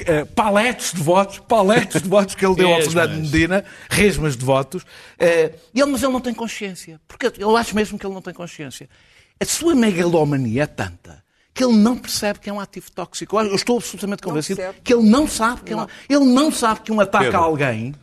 [0.07, 2.94] eh, paletes de votos, paletes de votos que ele deu ao Resmas.
[2.94, 4.85] Fernando Medina, resmas de votos,
[5.18, 8.22] eh, e ele, mas ele não tem consciência, porque eu acho mesmo que ele não
[8.22, 8.88] tem consciência.
[9.40, 11.22] A sua megalomania é tanta
[11.59, 13.37] que ele não percebe que é um ativo tóxico.
[13.40, 16.92] Eu estou absolutamente convencido que ele não sabe que é um, ele não sabe que
[16.92, 17.40] um ataque Pedro.
[17.40, 17.94] a alguém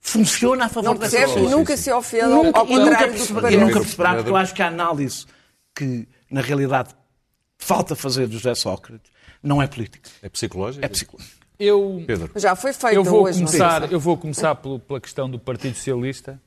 [0.00, 1.50] funciona a favor Não dessa percebe e pessoa.
[1.58, 4.36] nunca se ofende, Nunca, ao e nunca, contrário que perceberá, e nunca perceberá, porque eu
[4.36, 5.26] acho que a análise
[5.74, 6.94] que, na realidade,
[7.58, 9.10] falta fazer do José Sócrates
[9.42, 10.84] não é política, É psicológico?
[10.84, 11.34] é psicológica.
[11.58, 12.30] Eu, Pedro.
[12.36, 13.38] Já foi feito eu vou hoje.
[13.40, 16.40] não começar, eu vou começar pelo- pela questão do Partido Socialista.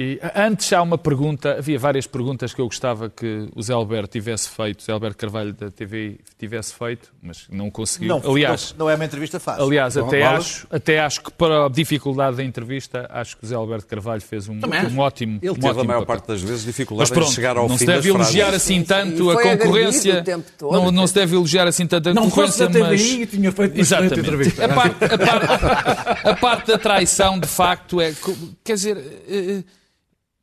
[0.00, 3.72] E a- antes há uma pergunta, havia várias perguntas que eu gostava que o Zé
[3.72, 8.06] Alberto tivesse feito, o Zé Alberto Carvalho da TV tivesse feito, mas não conseguiu.
[8.08, 9.64] Não, aliás, não, não é uma entrevista fácil.
[9.64, 10.38] aliás Então, até, bolas.
[10.44, 14.20] acho, até acho que para a dificuldade da entrevista, acho que o Zé Alberto Carvalho
[14.20, 16.06] fez um, Também um ótimo Ele um teve a ótimo maior papel.
[16.16, 18.34] parte das vezes Mas dificuldade pronto, em chegar ao não fim se deve das frases.
[18.36, 20.24] elogiar assim tanto a concorrência.
[20.56, 20.72] todo.
[20.74, 23.02] Não, não se deve elogiar assim tanto a Não fosse concorrência, da mas...
[23.02, 24.20] TVI, tinha feito Exatamente.
[24.20, 24.64] entrevista.
[24.64, 28.14] A parte, a, parte, a parte da traição, de facto, é.
[28.62, 28.96] Quer dizer,
[29.28, 29.64] eh,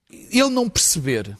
[0.10, 1.38] ele não perceber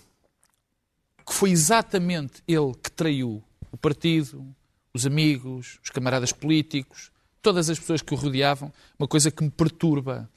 [1.26, 4.46] que foi exatamente ele que traiu o partido,
[4.94, 9.50] os amigos, os camaradas políticos, todas as pessoas que o rodeavam, uma coisa que me
[9.50, 10.30] perturba.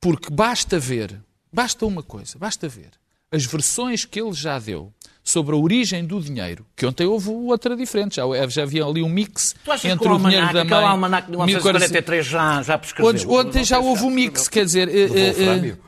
[0.00, 1.20] Porque basta ver,
[1.52, 2.90] basta uma coisa, basta ver
[3.30, 7.76] as versões que ele já deu sobre a origem do dinheiro, que ontem houve outra
[7.76, 10.64] diferente, já, já havia ali um mix Tu achas que entre o o dinheiro da
[10.64, 10.84] mãe...
[10.84, 13.10] almanac de 1943 já, já prescreveu?
[13.12, 15.78] Ontem, ontem já houve um mix, quer dizer, eh, eh, Wolframio.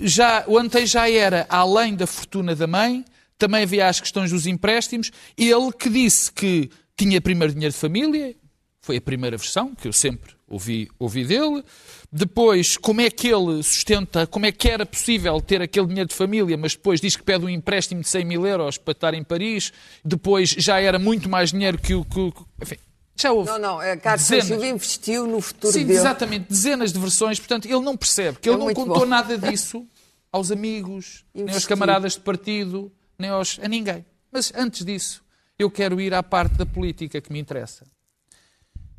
[0.00, 3.04] Já, ontem já era além da fortuna da mãe,
[3.38, 5.10] também havia as questões dos empréstimos.
[5.36, 8.34] Ele que disse que tinha primeiro dinheiro de família,
[8.80, 11.62] foi a primeira versão que eu sempre ouvi, ouvi dele.
[12.10, 16.14] Depois, como é que ele sustenta, como é que era possível ter aquele dinheiro de
[16.14, 19.24] família, mas depois diz que pede um empréstimo de 100 mil euros para estar em
[19.24, 19.72] Paris.
[20.04, 22.04] Depois já era muito mais dinheiro que o.
[22.04, 22.76] Que, o- enfim,
[23.22, 23.50] já houve.
[23.50, 24.46] Não, não, a Carlos dezenas.
[24.46, 25.98] Silva investiu no futuro Sim, dele.
[25.98, 27.38] exatamente, dezenas de versões.
[27.38, 29.06] Portanto, ele não percebe que É ele não contou bom.
[29.06, 29.86] nada disso
[30.30, 31.68] aos amigos, nem aos Investiu.
[31.68, 34.04] camaradas de partido, nem aos, a ninguém.
[34.30, 35.22] Mas antes disso,
[35.58, 37.84] eu quero ir à parte da política que me interessa.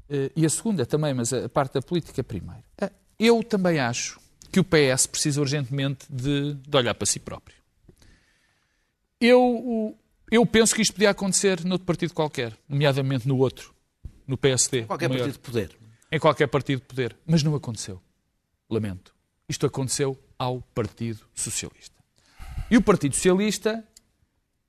[0.10, 2.64] Eh, E a segunda também, mas a parte da política primeiro.
[2.80, 4.20] Eh, Eu também acho
[4.52, 7.56] que o PS precisa urgentemente de, de olhar para si próprio.
[9.20, 9.96] Eu,
[10.32, 13.74] eu penso que isto podia acontecer noutro partido qualquer, nomeadamente no outro,
[14.28, 14.84] no PSD.
[14.84, 15.78] Qualquer o maior partido de poder.
[16.12, 17.18] em qualquer partido de poder.
[17.26, 18.02] Mas não aconteceu.
[18.70, 19.14] Lamento.
[19.48, 21.96] Isto aconteceu ao Partido Socialista.
[22.70, 23.84] E o Partido Socialista,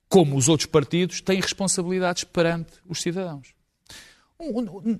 [0.08, 3.54] como os outros partidos, tem responsabilidades perante os cidadãos.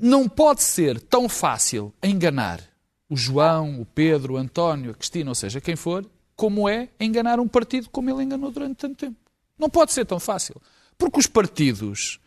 [0.01, 2.61] Não pode ser tão fácil enganar
[3.09, 7.39] o João, o Pedro, o António, a Cristina, ou seja, quem for, como é enganar
[7.39, 9.17] um partido como ele enganou durante tanto tempo.
[9.59, 10.61] Não pode ser tão fácil.
[10.97, 12.19] Porque os partidos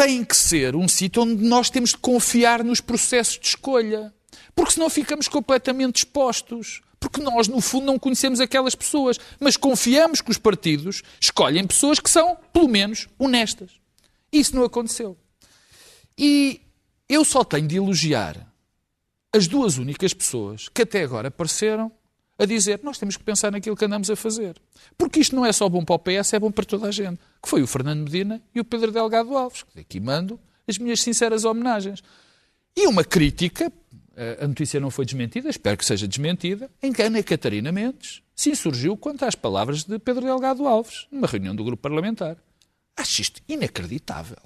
[0.00, 4.14] têm que ser um sítio onde nós temos de confiar nos processos de escolha.
[4.54, 6.80] Porque senão ficamos completamente expostos.
[6.98, 9.18] Porque nós, no fundo, não conhecemos aquelas pessoas.
[9.38, 13.72] Mas confiamos que os partidos escolhem pessoas que são, pelo menos, honestas.
[14.32, 15.18] Isso não aconteceu.
[16.16, 16.62] E
[17.06, 18.50] eu só tenho de elogiar
[19.34, 21.92] as duas únicas pessoas que até agora apareceram
[22.40, 24.56] a dizer nós temos que pensar naquilo que andamos a fazer.
[24.96, 27.20] Porque isto não é só bom para o PS, é bom para toda a gente.
[27.42, 29.62] Que foi o Fernando Medina e o Pedro Delgado Alves.
[29.62, 32.02] Que aqui mando as minhas sinceras homenagens.
[32.74, 33.70] E uma crítica,
[34.40, 38.48] a notícia não foi desmentida, espero que seja desmentida, em que Ana Catarina Mendes se
[38.50, 42.36] insurgiu quanto às palavras de Pedro Delgado Alves, numa reunião do grupo parlamentar.
[42.96, 44.38] Acho isto inacreditável.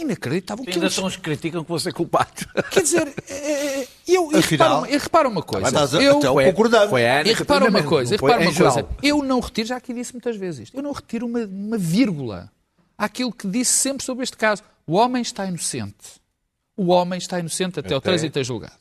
[0.00, 0.64] Inacreditável.
[0.66, 2.46] Ainda são os que criticam que vou ser culpado.
[2.70, 5.66] Quer dizer, é, eu, eu, Afinal- repara, eu repara uma coisa.
[5.68, 6.90] Estás a- eu, então Foi- concordamos.
[6.90, 8.88] foi a Ana e repara uma coisa, e não repara foi uma coisa.
[9.02, 12.50] Eu não retiro, já aqui disse muitas vezes isto, eu não retiro uma, uma vírgula
[12.96, 14.62] àquilo que disse sempre sobre este caso.
[14.86, 16.20] O homem está inocente.
[16.76, 18.72] O homem está inocente até, o Até- trânsito é julgado.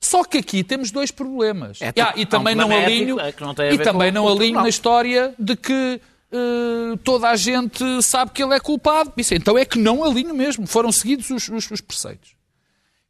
[0.00, 1.80] Só que aqui temos dois problemas.
[1.82, 4.68] É, Ah, e há também não alinho, é não e também não o alinho na
[4.68, 6.00] história de que
[6.32, 9.12] eh, toda a gente sabe que ele é culpado.
[9.16, 10.66] Isso, então é que não alinho mesmo.
[10.66, 12.36] Foram seguidos os, os, os preceitos.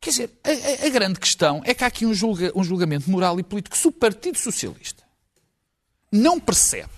[0.00, 3.10] Quer dizer, a, a- a grande questão é que há aqui um, julga- um julgamento
[3.10, 3.76] moral e político.
[3.76, 5.02] Se o Partido Socialista
[6.12, 6.90] não percebe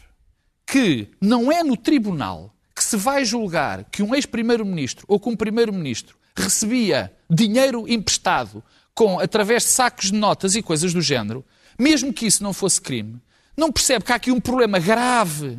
[0.67, 5.37] que não é no tribunal que se vai julgar que um ex-primeiro-ministro ou que um
[5.37, 8.63] primeiro-ministro recebia dinheiro emprestado
[8.95, 11.45] com, através de sacos de notas e coisas do género,
[11.79, 13.21] mesmo que isso não fosse crime,
[13.57, 15.59] não percebe que há aqui um problema grave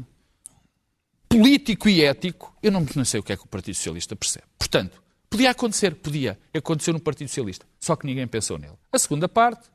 [1.32, 4.46] político e ético, eu não, não sei o que é que o Partido Socialista percebe.
[4.60, 6.38] Portanto, podia acontecer, podia.
[6.54, 8.74] Aconteceu no Partido Socialista, só que ninguém pensou nele.
[8.92, 9.70] A segunda parte,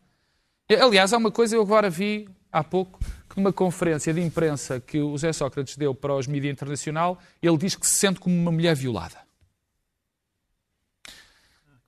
[0.68, 4.80] eh, aliás, há uma coisa eu agora vi há pouco, que numa conferência de imprensa
[4.80, 8.34] que o José Sócrates deu para os mídia internacional, ele diz que se sente como
[8.34, 9.16] uma mulher violada.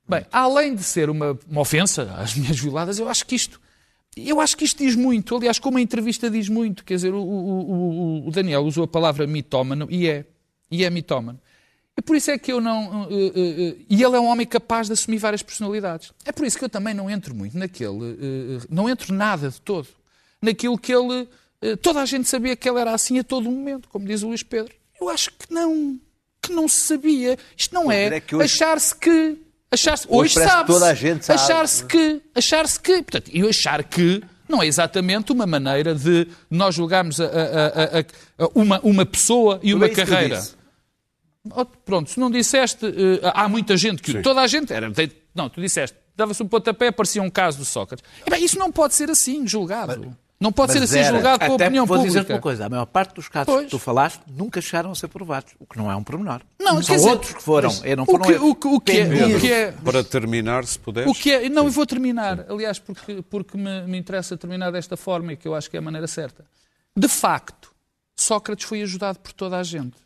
[0.09, 3.61] Bem, além de ser uma, uma ofensa às mulheres violadas, eu acho que isto
[4.27, 5.37] eu acho que isto diz muito.
[5.37, 9.27] Aliás, como a entrevista diz muito, quer dizer, o, o- o- Daniel usou a palavra
[9.27, 10.25] mitómano e é.
[10.71, 11.39] E é mitómano.
[11.97, 13.05] E por isso é que eu não.
[13.11, 16.13] eh, eh, eh, e ele é um homem capaz de assumir várias personalidades.
[16.25, 17.99] É por isso que eu também não entro muito naquele.
[18.71, 19.89] não entro nada de todo.
[20.41, 21.29] Naquilo que ele.
[21.83, 24.43] toda a gente sabia que ele era assim a todo momento, como diz o Luís
[24.45, 24.73] Pedro.
[25.01, 25.99] Eu acho que não.
[26.41, 27.37] Que não se sabia.
[27.57, 29.37] Isto não é, é hoje- achar-se que.
[29.71, 30.67] Achar-se, hoje que sabe
[31.27, 31.41] sabe.
[31.41, 36.75] Achar-se que, achar-se que, portanto, e achar que não é exatamente uma maneira de nós
[36.75, 37.99] julgarmos a- a-
[38.45, 40.43] a- uma, uma pessoa e uma é carreira.
[41.51, 44.13] Oh, pronto, se não disseste, eh, há muita gente que.
[44.13, 44.23] Sim.
[44.23, 44.91] Toda a gente era.
[45.35, 48.05] Não, tu disseste, dava-se um pontapé, aparecia um caso do Sócrates.
[48.27, 50.17] E, bem, isso não pode ser assim, julgado.
[50.41, 51.15] Não pode ser assim era.
[51.15, 52.13] julgado com a Até opinião vou pública.
[52.21, 53.65] dizer-te uma coisa, a maior parte dos casos Pois.
[53.65, 56.43] que tu falaste nunca chegaram a ser provados, o que não é um pormenor.
[56.61, 58.43] Não, São dizer, outros que foram, mas eh, não o foram que- eles.
[58.43, 59.05] o que- o que é-
[59.37, 61.11] o que é- Para terminar, se puderes.
[61.11, 64.97] O que é, não, eu vou terminar, aliás, porque, porque me, me interessa terminar desta
[64.97, 66.45] forma e que eu acho que é a maneira certa.
[66.97, 67.73] De facto,
[68.17, 69.97] Sócrates foi ajudado por toda a gente.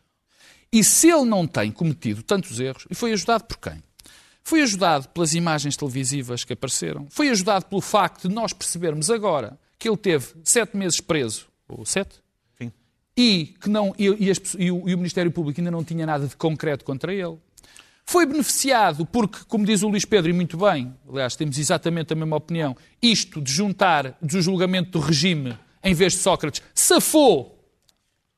[0.72, 3.82] E se ele não tem cometido tantos erros, e foi ajudado por quem?
[4.42, 9.58] Foi ajudado pelas imagens televisivas que apareceram, foi ajudado pelo facto de nós percebermos agora
[9.82, 12.14] que ele teve sete meses preso, ou sete,
[12.56, 12.70] Sim.
[13.16, 16.06] e que não e, e as e o, e o Ministério Público ainda não tinha
[16.06, 17.36] nada de concreto contra ele.
[18.04, 22.16] Foi beneficiado porque, como diz o Luís Pedro, e muito bem, aliás, temos exatamente a
[22.16, 27.58] mesma opinião, isto de juntar do julgamento do regime em vez de Sócrates, safou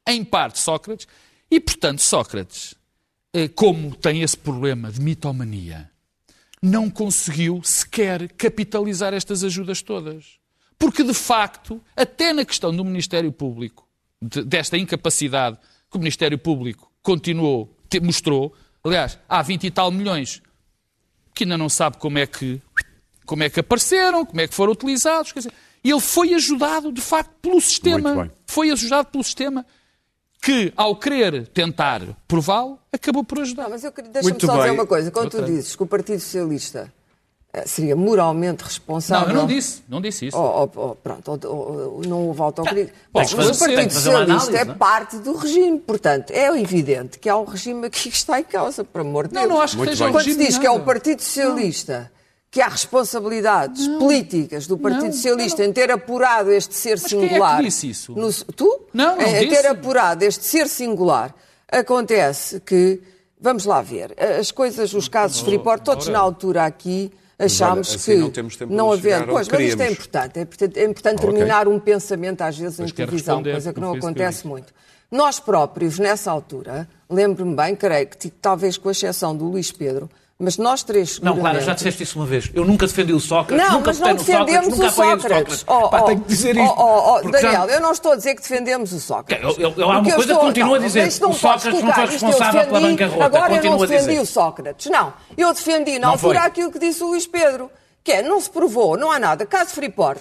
[0.08, 1.06] em parte Sócrates,
[1.50, 2.74] e portanto Sócrates,
[3.34, 5.90] eh, como tem esse problema de mitomania,
[6.62, 10.42] não conseguiu sequer capitalizar estas ajudas todas.
[10.84, 13.88] Porque, de facto, até na questão do Ministério Público,
[14.20, 15.56] de- desta incapacidade
[15.90, 20.42] que o Ministério Público continuou, te- mostrou, aliás, há 20 e tal milhões
[21.34, 22.60] que ainda não sabe como é que,
[23.24, 25.32] como é que apareceram, como é que foram utilizados.
[25.32, 28.30] Quer dizer, ele foi ajudado, de facto, pelo Muito sistema.
[28.46, 29.64] Foi ajudado pelo sistema
[30.42, 33.62] que, ao querer tentar prová-lo, acabou por ajudar.
[33.64, 34.72] Não, mas eu queria- deixa-me só dizer bem.
[34.72, 35.10] uma coisa.
[35.10, 36.92] Quando tu dizes que o Partido Socialista
[37.66, 39.28] seria moralmente Não, responsável...
[39.28, 40.36] eu não disse, não disse isso.
[40.36, 42.92] Oh, oh, pronto, oh, oh, oh, não houve autocrítica.
[43.12, 44.76] Podes Mas o Partido Socialista é não é?
[44.76, 45.78] parte do regime.
[45.78, 49.34] Portanto, é evidente que há um regime aqui que está em causa, por amor de
[49.34, 49.52] Não, Deus.
[49.54, 50.80] não acho que o Quando se diz que é o.
[50.80, 52.10] Partido Socialista
[52.50, 57.18] que há responsabilidades políticas do Partido Não, Socialista em ter apurado este ser Mas quem
[57.18, 57.62] é que singular.
[57.62, 58.12] disse isso?
[58.12, 58.82] no- tu?
[58.92, 59.62] Não, não em, em disse.
[59.62, 61.34] ter apurado este ser singular.
[61.68, 63.02] Acontece que,
[63.40, 68.12] vamos lá ver, as coisas, os casos Freeport, todos na altura aqui achámos olha, assim
[68.12, 69.26] que não temos tempo não havendo.
[69.26, 70.38] Pois, mas isto é importante.
[70.38, 73.94] É importante, é importante terminar um pensamento, às vezes, Mas em televisão, coisa que não
[73.94, 74.72] acontece muito.
[75.10, 80.10] Nós próprios, nessa altura, lembro-me bem, creio que talvez com exceção do Luís Pedro,
[80.44, 82.50] Mas nós três, Não, Clara, já disseste isso uma vez.
[82.52, 85.22] Eu nunca defendi o Sócrates, Não, nunca mas não Sócrates, defendemos nunca o Sócrates.
[85.60, 85.64] Sócrates.
[85.66, 86.74] Oh, Pá, oh, tenho que dizer oh, isto.
[86.76, 89.42] oh, oh, já- Daniel, eu não estou a dizer que defendemos o Sócrates.
[89.58, 91.20] Eu- eu- eu- há uma eu coisa que estou- continuo a não, dizer.
[91.20, 93.24] não O Sócrates não foi eu responsável pela defendi- bancarrota.
[93.24, 93.98] Agora eu Continuo não a dizer.
[94.00, 94.90] defendi o Sócrates.
[94.90, 96.46] Não, eu defendi na Não altura foi.
[96.48, 97.70] aquilo que disse o Luís Pedro,
[98.04, 99.46] que é, não se provou, não há nada.
[99.46, 100.20] Caso Freeport,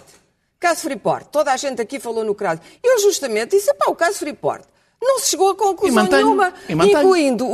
[0.60, 2.62] caso Freeport, toda a gente aqui falou no caso.
[2.82, 4.64] Eu justamente disse, pá, o caso Freeport.
[5.06, 7.46] Não se chegou a E conclusão mantenho, nenhuma, e incluindo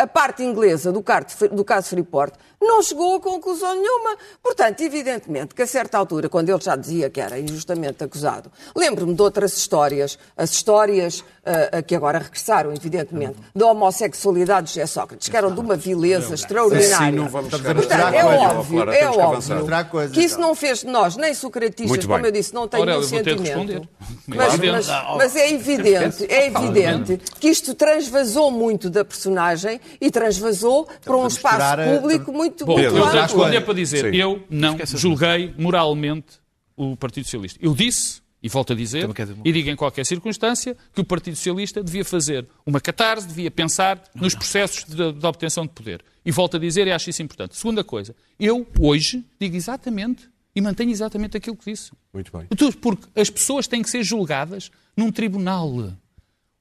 [0.00, 1.02] a parte inglesa do,
[1.50, 4.16] do caso Freeport, não chegou a conclusão nenhuma.
[4.42, 9.14] Portanto, evidentemente que a certa altura, quando ele já dizia que era injustamente acusado, lembro-me
[9.14, 15.28] de outras histórias, as histórias ah, que agora regressaram, evidentemente, da homossexualidade de José Sócrates,
[15.28, 16.96] que eram de uma vileza extraordinária.
[17.08, 20.48] Assim não vamos Portanto, é óbvio, é óbvio que isso então.
[20.48, 23.88] não fez de nós nem socratistas, como eu disse, não tenho Ora, nenhum sentimento.
[24.26, 30.86] Mas, mas- mas é evidente, é evidente que isto transvasou muito da personagem e transvasou
[31.04, 33.22] para um espaço público muito, Bom, muito eu tenho de amplo.
[33.22, 34.16] responder para dizer, Sim.
[34.16, 36.40] eu não julguei moralmente
[36.76, 37.58] o Partido Socialista.
[37.62, 39.08] Eu disse, e volto a dizer,
[39.44, 44.02] e digo em qualquer circunstância, que o Partido Socialista devia fazer uma catarse, devia pensar
[44.14, 46.02] nos processos de, de obtenção de poder.
[46.24, 47.56] E volto a dizer, e acho isso importante.
[47.56, 51.90] Segunda coisa, eu hoje digo exatamente e mantenho exatamente aquilo que disse.
[52.12, 52.46] Muito bem.
[52.80, 55.92] Porque as pessoas têm que ser julgadas num tribunal.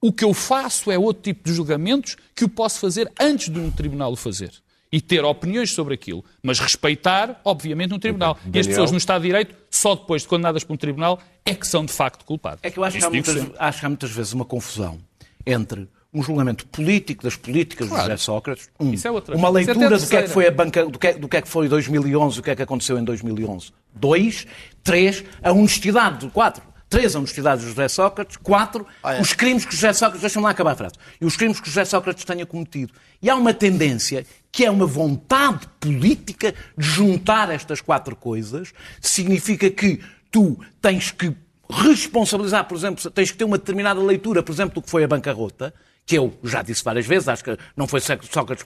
[0.02, 3.60] O que eu faço é outro tipo de julgamentos que eu posso fazer antes de
[3.60, 4.52] um tribunal o fazer.
[4.92, 6.26] E ter opiniões sobre aquilo.
[6.42, 8.38] Mas respeitar, obviamente, um tribunal.
[8.46, 8.70] E as Daniel?
[8.70, 11.86] pessoas no Estado de Direito, só depois de condenadas por um tribunal, é que são
[11.86, 12.60] de facto culpadas.
[12.64, 15.00] É que eu acho que, Isso há muitas, acho que há muitas vezes uma confusão
[15.46, 19.36] entre um julgamento político das políticas de José Sócrates, um, Isso é outra.
[19.36, 21.38] uma é leitura do que é que foi a banca, do que, é, do que
[21.38, 23.72] é que foi 2011, o que é que aconteceu em 2011.
[23.94, 24.48] Dois,
[24.84, 26.64] três, a honestidade, quatro.
[26.90, 28.36] Três, a honestidade de José Sócrates.
[28.38, 28.86] Quatro,
[29.22, 30.22] os crimes que José Sócrates...
[30.22, 30.96] Deixa-me lá acabar a frase.
[31.22, 32.94] E os crimes que José Sócrates tenha cometido.
[33.22, 38.74] E há uma tendência que é uma vontade política de juntar estas quatro coisas.
[39.00, 41.36] Significa que tu tens que
[41.70, 45.08] responsabilizar, por exemplo, tens que ter uma determinada leitura, por exemplo, do que foi a
[45.08, 45.72] bancarrota,
[46.04, 48.66] que eu já disse várias vezes, acho que não foi Sócrates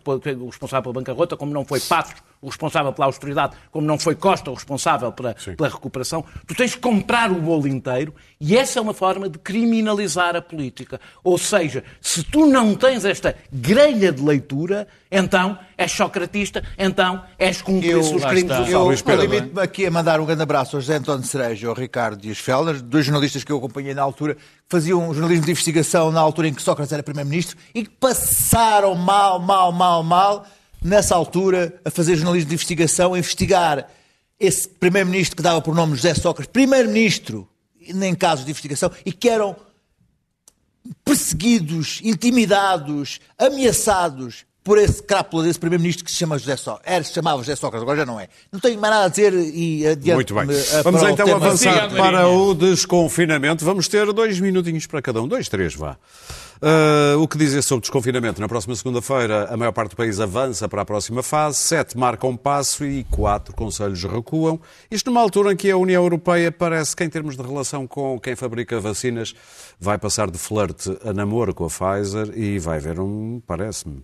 [0.50, 4.52] responsável pela bancarrota, como não foi Passos o responsável pela austeridade, como não foi Costa
[4.52, 6.24] o responsável pela, pela recuperação.
[6.46, 10.42] Tu tens que comprar o bolo inteiro e essa é uma forma de criminalizar a
[10.42, 11.00] política.
[11.24, 17.62] Ou seja, se tu não tens esta grelha de leitura, então és socratista, então és
[17.62, 18.62] cúmplice Eu- dos crimes está.
[18.62, 21.70] do Eu Pedro, limito-me aqui a mandar um grande abraço ao José António Cerejo e
[21.70, 25.46] ao Ricardo Dias Fellner, dois jornalistas que eu acompanhei na altura, que faziam um jornalismo
[25.46, 30.04] de investigação na altura em que Sócrates era Primeiro-Ministro e que passaram mal, mal, mal,
[30.04, 30.46] mal,
[30.84, 33.90] nessa altura, a fazer jornalismo de investigação, a investigar
[34.40, 37.48] esse Primeiro-Ministro que dava por nome José Sócrates, Primeiro-Ministro,
[37.80, 39.56] em casos de investigação, e que eram
[41.06, 46.92] perseguidos, intimidados, ameaçados por esse crápula desse primeiro-ministro que se chama José Sócrates.
[46.92, 48.30] Era, se chamava José Sócrates, agora já não é.
[48.52, 50.16] Não tenho mais nada a dizer e adiante.
[50.16, 50.46] Muito bem.
[50.84, 53.66] Vamos então avançar Siga, para o desconfinamento.
[53.66, 55.28] Vamos ter dois minutinhos para cada um.
[55.28, 55.98] Dois, três, vá.
[56.66, 58.40] Ah, o que dizer sobre desconfinamento?
[58.40, 62.30] Na próxima segunda-feira, a maior parte do país avança para a próxima fase, sete marcam
[62.30, 64.58] um passo e quatro conselhos recuam.
[64.90, 68.18] Isto numa altura em que a União Europeia parece que, em termos de relação com
[68.18, 69.36] quem fabrica vacinas,
[69.78, 74.02] vai passar de flerte a namoro com a Pfizer e vai haver um, parece-me,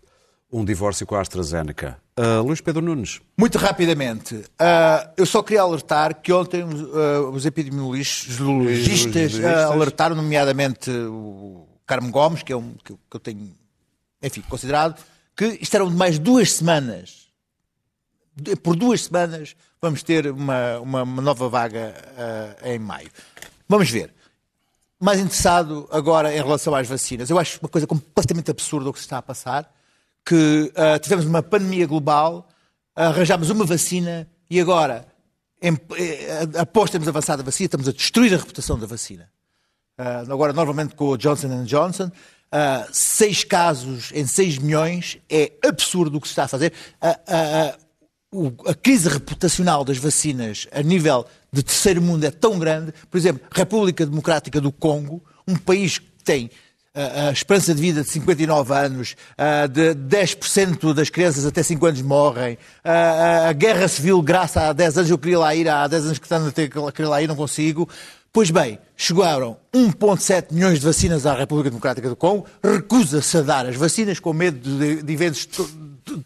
[0.52, 1.98] um divórcio com a AstraZeneca.
[2.18, 3.22] Ah, Luís Pedro Nunes.
[3.38, 9.44] Muito rapidamente, ah, eu só queria alertar que ontem ah, os epidemiologistas Epidemiologistas.
[9.44, 13.56] ah, alertaram, nomeadamente o Carmo Gomes, que é um que eu, que eu tenho,
[14.22, 15.02] enfim, considerado,
[15.36, 17.30] que isto eram de mais duas semanas.
[18.64, 23.10] Por duas semanas vamos ter uma, uma, uma nova vaga ah, em maio.
[23.68, 24.14] Vamos ver.
[25.00, 27.30] Mais interessado agora em relação às vacinas.
[27.30, 29.72] Eu acho uma coisa completamente absurda o que se está a passar,
[30.30, 32.48] que ah, tivemos uma pandemia global,
[32.96, 35.08] arranjámos uma vacina e agora,
[35.60, 39.28] em, eh, após termos avançado a vacina, estamos a destruir a reputação da vacina.
[39.98, 42.12] Ah, agora, novamente com o Johnson Johnson,
[42.52, 46.74] ah, seis casos em 6 milhões, é absurdo o que se está a fazer.
[48.32, 52.94] O- a crise reputacional das vacinas a nível de terceiro mundo é tão grande.
[53.10, 56.52] Por exemplo, República Democrática do Congo, um país que tem
[57.28, 59.16] a esperança de vida de 59 anos,
[59.72, 65.10] de 10% das crianças até 5 anos morrem, a guerra civil, graças a 10 anos,
[65.10, 67.88] eu queria lá ir, há 10 anos que estando a querer lá ir, não consigo.
[68.32, 73.66] Pois bem, chegaram 1,7 milhões de vacinas à República Democrática do Congo, recusa-se a dar
[73.66, 75.48] as vacinas com medo de, de eventos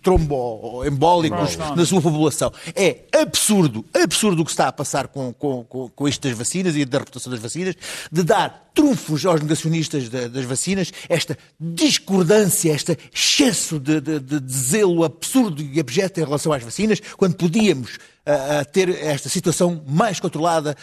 [0.01, 2.51] tromboembólicos na sua população.
[2.75, 6.75] É absurdo, absurdo o que está a passar com, com, com, com isto das vacinas
[6.75, 7.75] e da reputação das vacinas,
[8.11, 15.03] de dar trunfos aos negacionistas das vacinas, esta discordância, este excesso de, de, de zelo
[15.03, 20.75] absurdo e abjeto em relação às vacinas, quando podíamos uh, ter esta situação mais controlada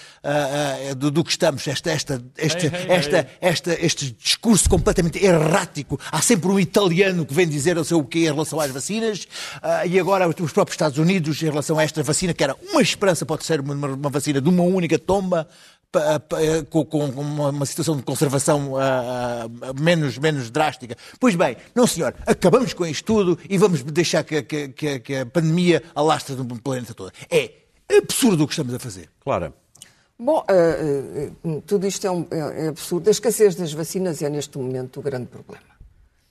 [0.96, 3.26] do, do, que estamos, esta, esta, hey, hey, esta, hey.
[3.40, 5.98] esta, este discurso completamente errático.
[6.10, 9.26] Há sempre um italiano que vem dizer não sei o quê em relação às vacinas,
[9.88, 13.24] e agora os próprios Estados Unidos em relação a esta vacina, que era uma esperança,
[13.24, 15.48] pode ser uma, uma vacina de uma única tomba,
[16.70, 20.96] com, com uma, uma, situação de conservação uh, uh, menos, menos drástica.
[21.18, 25.26] Pois bem, não senhor, acabamos com isto tudo e vamos deixar que, que, que a
[25.26, 27.12] pandemia alastre no planeta todo.
[27.28, 27.52] É
[27.96, 29.08] absurdo o que estamos a fazer.
[29.20, 29.52] Clara.
[30.18, 33.08] Bom, uh, tudo isto é, um, é, é absurdo.
[33.08, 35.64] A escassez das vacinas é neste momento o grande problema.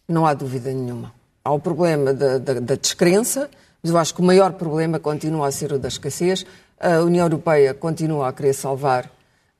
[0.07, 1.13] Não há dúvida nenhuma.
[1.43, 3.49] Há o problema da, da, da descrença,
[3.81, 6.45] mas eu acho que o maior problema continua a ser o da escassez.
[6.79, 9.11] A União Europeia continua a querer salvar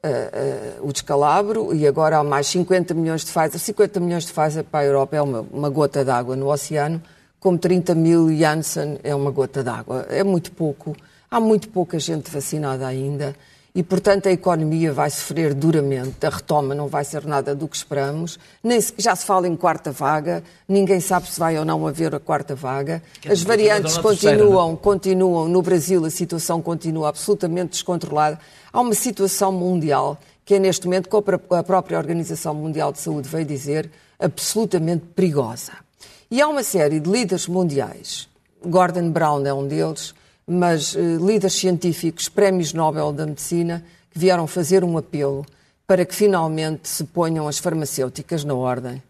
[0.03, 3.59] uh, uh, o descalabro e agora há mais 50 milhões de Pfizer.
[3.59, 7.01] 50 milhões de Pfizer para a Europa é uma, uma gota d'água no oceano,
[7.39, 10.05] como 30 mil Janssen é uma gota d'água.
[10.09, 10.95] É muito pouco.
[11.31, 13.35] Há muito pouca gente vacinada ainda
[13.79, 16.25] e, portanto, a economia vai sofrer duramente.
[16.25, 18.37] A retoma não vai ser nada do que esperamos.
[18.61, 22.13] Nem se, já se fala em quarta vaga, ninguém sabe se vai ou não haver
[22.13, 23.01] a quarta vaga.
[23.25, 25.47] As variantes continuam, continuam.
[25.47, 28.37] No Brasil, a situação continua absolutamente descontrolada.
[28.73, 33.29] Há uma situação mundial que é, neste momento, como a própria Organização Mundial de Saúde
[33.29, 35.71] veio dizer, absolutamente perigosa.
[36.29, 38.27] E há uma série de líderes mundiais,
[38.61, 40.13] Gordon Brown é um deles,
[40.49, 45.45] mas uh, líderes científicos, prémios Nobel da Medicina, que vieram fazer um apelo
[45.85, 49.01] para que finalmente se ponham as farmacêuticas na ordem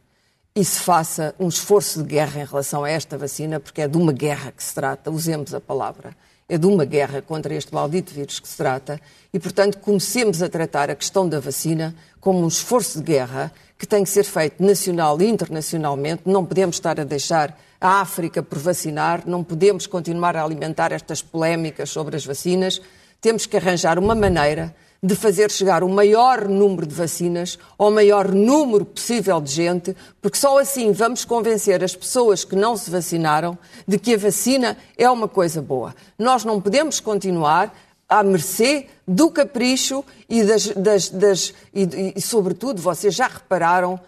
[0.56, 3.98] e se faça um esforço de guerra em relação a esta vacina, porque é de
[3.98, 6.16] uma guerra que se trata, usemos a palavra
[6.50, 9.00] é de uma guerra contra este maldito vírus que se trata
[9.32, 13.86] e, portanto, comecemos a tratar a questão da vacina como um esforço de guerra que
[13.86, 16.24] tem que ser feito nacional e internacionalmente.
[16.26, 21.22] Não podemos estar a deixar a África por vacinar, não podemos continuar a alimentar estas
[21.22, 22.82] polémicas sobre as vacinas.
[23.22, 28.34] Temos que arranjar uma maneira de fazer chegar o maior número de vacinas ao maior
[28.34, 33.58] número possível de gente, porque só assim vamos convencer as pessoas que não se vacinaram
[33.88, 35.96] de que a vacina é uma coisa boa.
[36.18, 37.74] Nós não podemos continuar
[38.10, 44.00] à mercê do capricho e, das, das, das e, e, sobretudo, vocês já repararam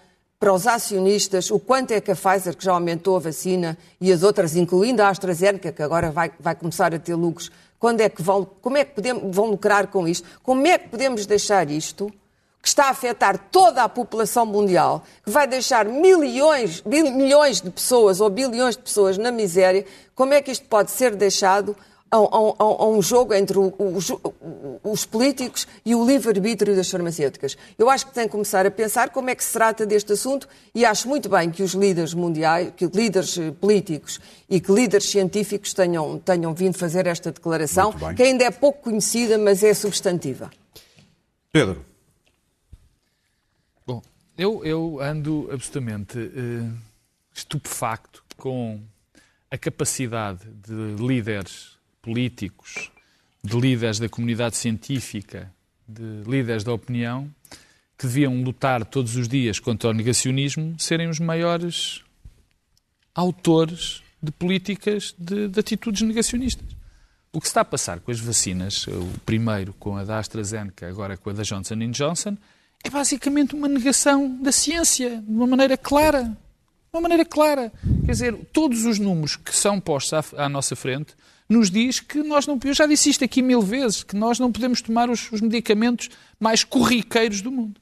[0.41, 4.11] para os acionistas o quanto é que a Pfizer, que já aumentou a vacina, e
[4.11, 8.09] as outras, incluindo a AstraZeneca, que agora vai, vai começar a ter lucros, quando é
[8.09, 10.27] que vão, como é que podemos, vão lucrar com isto?
[10.41, 12.11] Como é que podemos deixar isto,
[12.59, 18.19] que está a afetar toda a população mundial, que vai deixar milhões, milhões de pessoas
[18.19, 19.85] ou bilhões de pessoas na miséria,
[20.15, 21.77] como é que isto pode ser deixado
[22.11, 22.19] a, a,
[22.59, 27.57] a, um jogo entre o, o, os políticos e o livre-arbítrio das farmacêuticas.
[27.77, 30.47] Eu acho que tem que começar a pensar como é que se trata deste assunto
[30.75, 35.09] e acho muito bem que os líderes mundiais, que líderes eh, políticos e que líderes
[35.09, 40.51] científicos tenham, tenham vindo fazer esta declaração, que ainda é pouco conhecida, mas é substantiva.
[41.53, 41.85] Pedro.
[43.87, 44.01] Bom,
[44.37, 46.71] eu, eu ando absolutamente uh,
[47.33, 48.81] estupefacto com
[49.49, 52.91] a capacidade de líderes políticos,
[53.43, 55.51] de líderes da comunidade científica,
[55.87, 57.29] de líderes da opinião,
[57.97, 62.01] que deviam lutar todos os dias contra o negacionismo, serem os maiores
[63.13, 66.65] autores de políticas de, de atitudes negacionistas.
[67.33, 70.87] O que se está a passar com as vacinas, o primeiro com a da AstraZeneca,
[70.87, 72.37] agora com a da Johnson Johnson,
[72.83, 76.23] é basicamente uma negação da ciência, de uma maneira clara.
[76.23, 77.71] De uma maneira clara.
[78.05, 81.15] Quer dizer, todos os números que são postos à, à nossa frente
[81.51, 82.57] nos diz que nós não.
[82.63, 86.09] Eu já disse isto aqui mil vezes, que nós não podemos tomar os, os medicamentos
[86.39, 87.79] mais corriqueiros do mundo.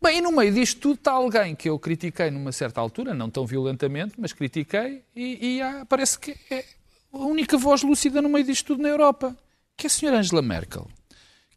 [0.00, 3.28] Bem, e no meio disto tudo está alguém que eu critiquei numa certa altura, não
[3.28, 6.64] tão violentamente, mas critiquei, e, e há, parece que é
[7.12, 9.36] a única voz lúcida no meio disto tudo na Europa,
[9.76, 10.86] que é a senhora Angela Merkel,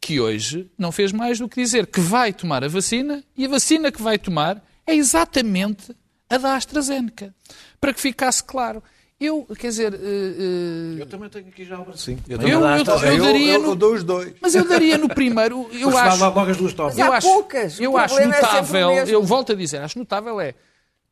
[0.00, 3.48] que hoje não fez mais do que dizer que vai tomar a vacina, e a
[3.48, 5.94] vacina que vai tomar é exatamente
[6.30, 7.34] a da AstraZeneca.
[7.80, 8.82] Para que ficasse claro.
[9.20, 9.94] Eu, quer dizer.
[9.94, 10.98] Uh, uh...
[11.00, 12.18] Eu também tenho aqui já o Sim.
[12.28, 13.66] Eu, eu, eu, eu, daria no...
[13.66, 14.34] eu dou os dois.
[14.40, 15.68] Mas eu daria no primeiro.
[15.72, 16.20] Eu acho.
[16.20, 16.96] Logo as duas tomas.
[16.96, 17.80] Eu acho, poucas.
[17.80, 18.90] Eu acho é notável.
[18.90, 20.54] É eu volto a dizer, acho notável é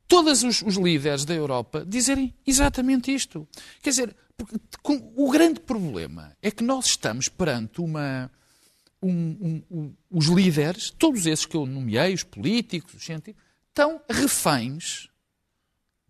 [0.09, 3.47] todos os, os, líderes da Europa dizerem exatamente isto.
[3.83, 4.17] Quer dizer,
[4.83, 8.31] com, o grande problema é que nós estamos perante uma.
[9.03, 14.01] Um, um, um, os líderes, todos esses que eu nomeei, os políticos, os científicos, estão
[14.09, 15.09] reféns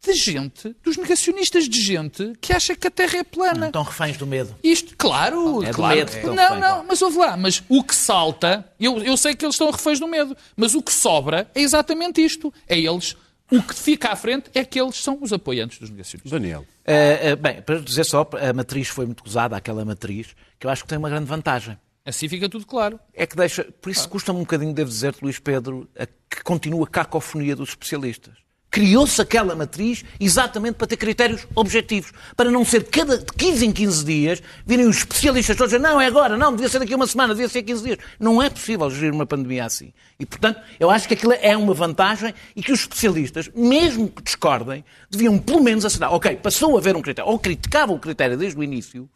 [0.07, 3.67] de gente, dos negacionistas de gente que acha que a Terra é plana.
[3.67, 4.55] Estão reféns do medo.
[4.63, 5.97] Isto, claro, É claro.
[5.97, 6.85] medo estão não, não, claro.
[6.89, 10.07] mas ouve lá, mas o que salta, eu, eu sei que eles estão reféns do
[10.07, 12.53] medo, mas o que sobra é exatamente isto.
[12.69, 13.17] É eles,
[13.51, 16.31] o que fica à frente é que eles são os apoiantes dos negacionistas.
[16.31, 16.65] Daniel.
[16.87, 20.29] Uh, uh, bem, para dizer só, a matriz foi muito gozada, aquela matriz,
[20.59, 21.77] que eu acho que tem uma grande vantagem.
[22.05, 23.01] Assim fica tudo claro.
[23.13, 23.65] É que deixa.
[23.81, 27.71] Por isso custa-me um bocadinho, devo dizer-te, Luís Pedro, a que continua a cacofonia dos
[27.71, 28.35] especialistas.
[28.77, 32.12] Criou-se aquela matriz exatamente para ter critérios objetivos.
[32.37, 35.99] Para não ser cada de 15 em 15 dias virem os especialistas todos dizer não,
[35.99, 37.99] é agora, não, devia ser daqui a uma semana, devia ser 15 dias.
[38.20, 39.95] Não é possível gerir uma pandemia assim.
[40.20, 44.22] E, portanto, eu acho que aquilo é uma vantagem e que os especialistas, mesmo que
[44.22, 46.12] discordem, deviam pelo menos assinar.
[46.12, 47.31] Ok, passou a haver um critério.
[47.31, 49.09] Ou criticavam o critério desde o início,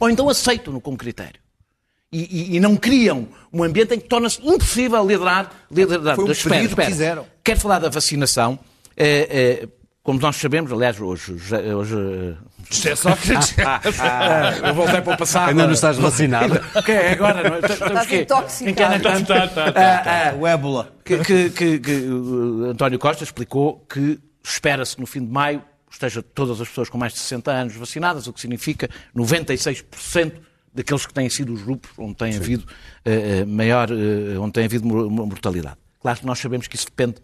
[0.00, 1.40] ou então aceitam-no como critério
[2.10, 2.18] e,
[2.52, 5.52] e- e não criam um ambiente em que torna-se impossível liderar.
[5.70, 6.90] liderar Foi um espera, pedido que espera.
[6.90, 7.26] fizeram.
[7.44, 8.58] Quero falar da vacinação.
[8.96, 9.68] É, é,
[10.02, 11.32] como nós sabemos, aliás, hoje.
[11.74, 12.36] hoje
[12.70, 13.54] José Sócrates.
[13.64, 15.48] ah, ah, eu voltei para o passado.
[15.50, 16.60] Ainda não estás vacinado.
[16.74, 17.48] Ok, agora.
[17.48, 18.70] Não, estamos Estás intoxicado.
[18.70, 19.52] Em que ano é que estamos?
[19.54, 20.92] Tá, Ah, ah, O ébola.
[21.04, 25.62] que, que- que- que, uh, António Costa explicou que espera-se que no fim de maio
[25.90, 30.32] esteja todas as pessoas com mais de 60 anos vacinadas, o que significa 96%
[30.74, 32.64] daqueles que têm sido os grupos onde tem havido
[33.04, 35.76] eh, maior, eh, onde tem havido mor- mortalidade.
[36.00, 37.14] Claro que nós sabemos que isso depende,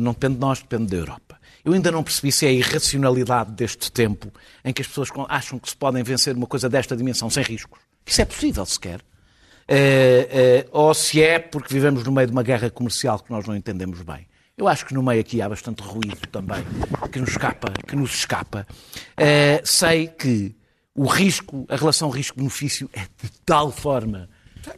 [0.00, 1.38] não depende de nós, depende da Europa.
[1.64, 4.30] Eu ainda não percebi se é a irracionalidade deste tempo
[4.64, 7.80] em que as pessoas acham que se podem vencer uma coisa desta dimensão sem riscos.
[8.04, 9.00] Isso é possível sequer.
[9.66, 13.46] Eh, eh, ou se é porque vivemos no meio de uma guerra comercial que nós
[13.46, 14.26] não entendemos bem.
[14.56, 16.62] Eu acho que no meio aqui há bastante ruído também
[17.10, 17.72] que nos escapa.
[17.86, 18.66] Que nos escapa.
[19.16, 20.54] Eh, sei que
[20.94, 24.28] o risco, a relação risco-benefício é de tal forma,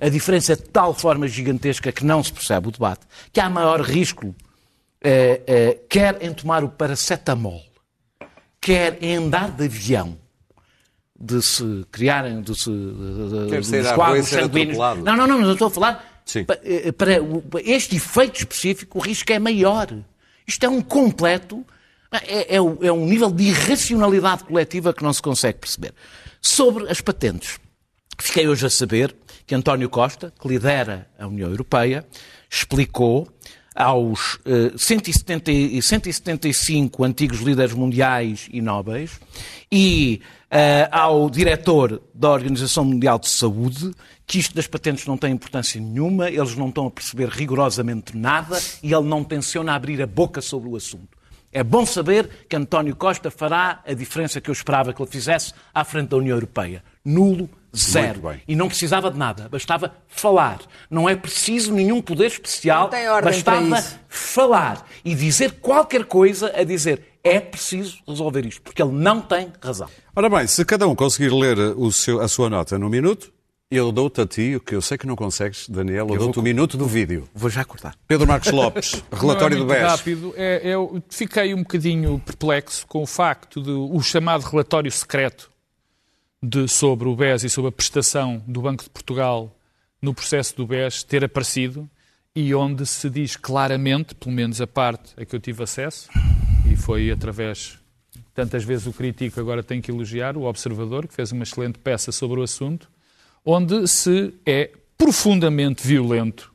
[0.00, 3.50] a diferença é de tal forma gigantesca que não se percebe o debate, que há
[3.50, 4.34] maior risco,
[5.08, 7.62] eh, eh, quer em tomar o paracetamol,
[8.60, 10.18] quer em andar de avião,
[11.16, 14.78] de se criarem, de se, de, de, Quer dos quadros sanguíneos.
[15.04, 19.00] Não, não, não, mas eu estou a falar eh, para, para este efeito específico, o
[19.00, 19.96] risco é maior.
[20.44, 21.64] Isto é um completo,
[22.10, 25.94] é, é é um nível de irracionalidade coletiva que não se consegue perceber.
[26.42, 27.60] Sobre as patentes,
[28.18, 29.14] fiquei hoje a saber
[29.46, 32.04] que António Costa, que lidera a União Europeia,
[32.50, 33.28] explicou
[33.76, 39.20] aos eh, 170 e 175 antigos líderes mundiais e nobres
[39.70, 43.92] e eh, ao diretor da Organização Mundial de Saúde
[44.26, 48.58] que isto das patentes não tem importância nenhuma, eles não estão a perceber rigorosamente nada
[48.82, 51.16] e ele não tenciona abrir a boca sobre o assunto.
[51.52, 55.54] É bom saber que António Costa fará a diferença que eu esperava que ele fizesse
[55.72, 56.82] à frente da União Europeia.
[57.04, 57.48] Nulo,
[57.78, 58.20] zero.
[58.20, 58.40] bem.
[58.46, 60.60] E não precisava de nada, bastava falar.
[60.90, 63.98] Não é preciso nenhum poder especial, Não tem ordem para bastava isso.
[64.08, 69.52] falar e dizer qualquer coisa a dizer é preciso resolver isto, porque ele não tem
[69.60, 69.88] razão.
[70.14, 73.32] Ora bem, se cada um conseguir ler o seu- a sua nota num minuto,
[73.68, 76.42] eu dou-te a ti, o que eu sei que não consegues, Daniel, eu, dou-te o
[76.42, 77.28] minuto do vídeo.
[77.34, 77.96] Vou já cortar.
[78.06, 79.98] Pedro Marcos Lopes, relatório Não do é muito BES.
[79.98, 80.34] rápido.
[80.36, 85.50] É, eu fiquei um bocadinho perplexo com o facto de o chamado relatório secreto
[86.42, 89.56] de, sobre o BES e sobre a prestação do Banco de Portugal
[90.00, 91.88] no processo do BES ter aparecido
[92.34, 96.10] e onde se diz claramente, pelo menos a parte a que eu tive acesso,
[96.70, 97.78] e foi através,
[98.34, 102.12] tantas vezes o critico, agora tenho que elogiar, o Observador, que fez uma excelente peça
[102.12, 102.90] sobre o assunto,
[103.42, 106.52] onde se é profundamente violento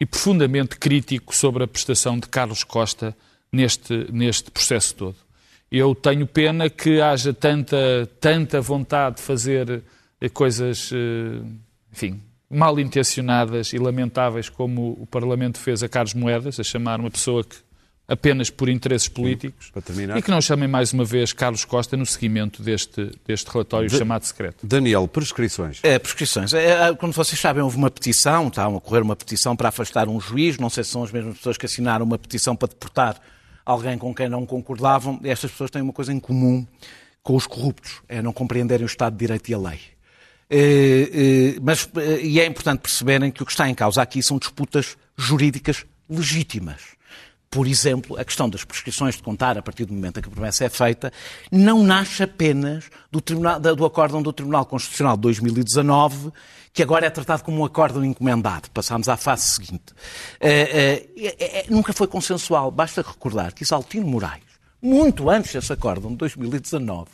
[0.00, 3.16] e profundamente crítico sobre a prestação de Carlos Costa
[3.52, 5.23] neste, neste processo todo.
[5.76, 9.82] Eu tenho pena que haja tanta, tanta vontade de fazer
[10.20, 11.44] eh, coisas, eh,
[11.92, 17.10] enfim, mal intencionadas e lamentáveis como o Parlamento fez a Carlos Moedas, a chamar uma
[17.10, 17.56] pessoa que
[18.06, 20.16] apenas por interesses políticos, para terminar.
[20.16, 24.22] e que não chamem mais uma vez Carlos Costa no seguimento deste, deste relatório chamado
[24.22, 24.64] secreto.
[24.64, 25.80] Daniel, prescrições.
[25.82, 26.54] É, prescrições.
[26.54, 30.08] É, é, como vocês sabem, houve uma petição, está a ocorrer uma petição para afastar
[30.08, 33.20] um juiz, não sei se são as mesmas pessoas que assinaram uma petição para deportar
[33.64, 35.20] alguém com quem não concordavam.
[35.24, 36.66] Estas pessoas têm uma coisa em comum
[37.22, 39.80] com os corruptos, é não compreenderem o Estado de Direito e a lei.
[40.50, 41.10] Eh,
[41.56, 44.38] eh, mas, eh, e é importante perceberem que o que está em causa aqui são
[44.38, 46.82] disputas jurídicas legítimas.
[47.54, 50.32] Por exemplo, a questão das prescrições de contar a partir do momento em que a
[50.32, 51.12] promessa é feita
[51.52, 56.32] não nasce apenas do, tribunal, do acórdão do Tribunal Constitucional de 2019,
[56.72, 58.68] que agora é tratado como um acórdão encomendado.
[58.72, 59.94] Passámos à fase seguinte.
[60.40, 62.72] Eh, é- é- nunca foi consensual.
[62.72, 64.42] Basta recordar que Isaltino Moraes,
[64.82, 67.08] muito antes desse acórdão de 2019,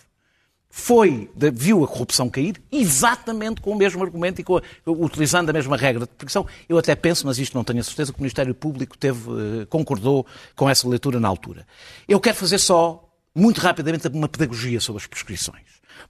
[0.72, 5.76] foi, viu a corrupção cair exatamente com o mesmo argumento e com utilizando a mesma
[5.76, 6.46] regra de perseguição.
[6.68, 9.18] Eu até penso, mas isto não tenho a certeza, que o Ministério Público teve,
[9.62, 11.66] eh, concordou com essa leitura na altura.
[12.06, 13.04] Eu quero fazer só,
[13.34, 15.64] muito rapidamente, uma pedagogia sobre as prescrições.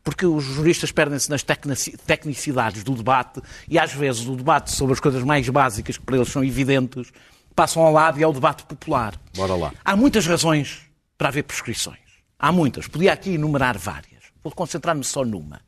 [0.04, 4.92] Porque os juristas perdem-se nas tecnici- tecnicidades do debate e, às vezes, o debate sobre
[4.92, 7.10] as coisas mais básicas, que para eles são evidentes,
[7.56, 9.18] passam ao lado e é o debate popular.
[9.34, 9.72] Bora lá.
[9.84, 10.82] Há muitas razões
[11.18, 11.98] para haver prescrições.
[12.38, 12.86] Há muitas.
[12.86, 14.19] Podia aqui enumerar várias.
[14.42, 15.60] Vou concentrar-me só numa.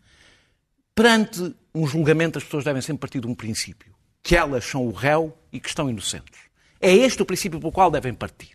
[0.94, 4.92] Perante um julgamento, as pessoas devem sempre partir de um princípio: que elas são o
[4.92, 6.38] réu e que estão inocentes.
[6.80, 8.54] É este o princípio pelo qual devem partir.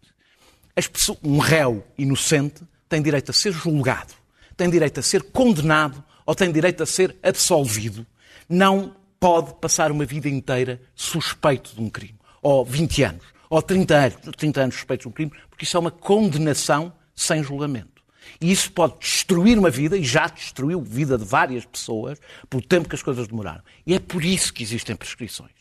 [0.76, 4.14] As pessoas- um réu inocente tem direito a ser julgado,
[4.56, 8.06] tem direito a ser condenado ou tem direito a ser absolvido.
[8.48, 13.96] Não pode passar uma vida inteira suspeito de um crime, ou 20 anos, ou 30
[13.96, 17.97] anos, 30 anos suspeito de um crime, porque isso é uma condenação sem julgamento.
[18.40, 22.20] E isso pode destruir uma vida, e já destruiu a vida de várias pessoas,
[22.50, 23.62] pelo tempo que as coisas demoraram.
[23.86, 25.52] E é por isso que existem prescrições.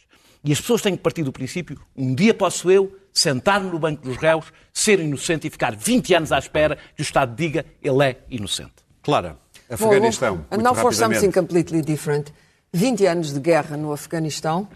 [0.45, 4.03] E as pessoas têm que partir do princípio: um dia posso eu sentar-me no banco
[4.03, 8.05] dos réus, ser inocente e ficar 20 anos à espera que o Estado diga ele
[8.05, 8.75] é inocente.
[9.03, 9.39] Clara,
[9.71, 10.37] Afeganistão.
[10.37, 12.33] bom, muito now for something completely different.
[12.73, 14.69] 20 anos de guerra no Afeganistão.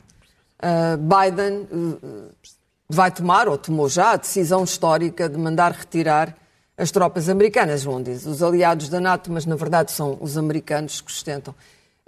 [0.63, 2.31] Uh, Biden uh,
[2.89, 6.35] vai tomar, ou tomou já, a decisão histórica de mandar retirar
[6.81, 11.03] as tropas americanas, onde diz os aliados da NATO, mas na verdade são os americanos
[11.03, 11.55] que sustentam.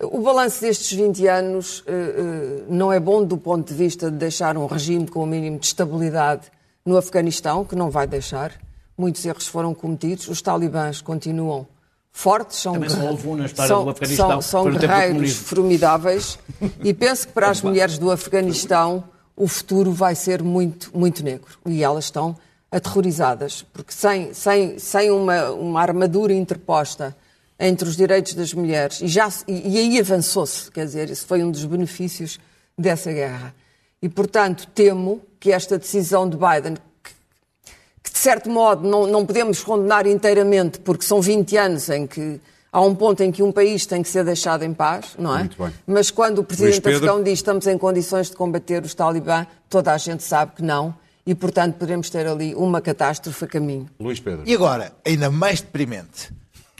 [0.00, 4.16] O balanço destes 20 anos uh, uh, não é bom do ponto de vista de
[4.16, 6.50] deixar um regime com o mínimo de estabilidade
[6.86, 8.52] no Afeganistão, que não vai deixar.
[8.96, 10.26] Muitos erros foram cometidos.
[10.26, 11.66] Os talibãs continuam
[12.10, 16.38] fortes, são, Também só guerre- houve na história são, são, são guerreiros formidáveis
[16.82, 19.04] e penso que para as mulheres do Afeganistão
[19.36, 22.36] o futuro vai ser muito, muito negro e elas estão
[22.72, 27.14] aterrorizadas, porque sem, sem, sem uma, uma armadura interposta
[27.60, 31.44] entre os direitos das mulheres, e, já, e, e aí avançou-se, quer dizer, isso foi
[31.44, 32.40] um dos benefícios
[32.76, 33.54] dessa guerra.
[34.00, 37.12] E, portanto, temo que esta decisão de Biden, que,
[38.02, 42.40] que de certo modo não, não podemos condenar inteiramente, porque são 20 anos em que
[42.72, 45.48] há um ponto em que um país tem que ser deixado em paz, não é?
[45.86, 46.98] Mas quando o presidente Pedro.
[46.98, 50.92] afegão diz estamos em condições de combater os talibã, toda a gente sabe que não,
[51.26, 53.88] e portanto podemos ter ali uma catástrofe a caminho.
[54.00, 54.42] Luís Pedro.
[54.46, 56.30] E agora, ainda mais deprimente.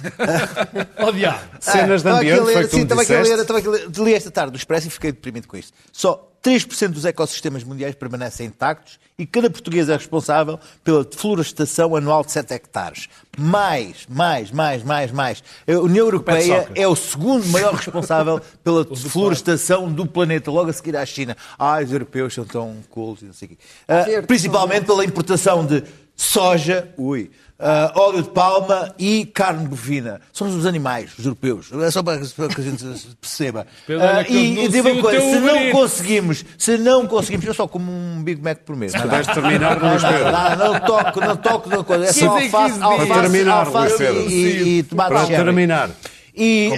[0.99, 1.39] Oh, diabo!
[1.61, 3.59] Cenas de Ah, estava aqui a ambiente, ler- foi sim, estava aqui a ler, estava
[3.61, 5.73] aqui a ler, li esta tarde do Expresso e fiquei deprimido com isto.
[5.93, 12.25] Só 3% dos ecossistemas mundiais permanecem intactos e cada português é responsável pela deflorestação anual
[12.25, 13.09] de 7 hectares.
[13.39, 15.45] Mais, mais, mais, mais, mais.
[15.69, 20.97] A União Europeia é o segundo maior responsável pela deflorestação do planeta, logo a seguir
[20.97, 21.37] à China.
[21.57, 23.59] Ah, os europeus são tão cools e não sei o quê.
[23.87, 25.85] Verde, principalmente pela importação de
[26.17, 27.31] soja, ui,
[27.65, 30.21] ah, óleo de palma e carne bovina.
[30.33, 31.71] São os animais, os europeus.
[31.73, 32.85] É só para, que a gente
[33.21, 33.67] perceba.
[33.89, 38.21] Eu e digo uma coisa, se não conseguimos, se não conseguimos, eu só como um
[38.25, 38.93] Big Mac por mês.
[38.93, 40.33] Não, Vais terminar, Luís Pedro.
[40.33, 42.05] não, não toco, não toco na coisa.
[42.07, 45.91] É só 15 em 15 alface, alface, Para terminar, alface e, e, tomate Para terminar.
[46.35, 46.71] E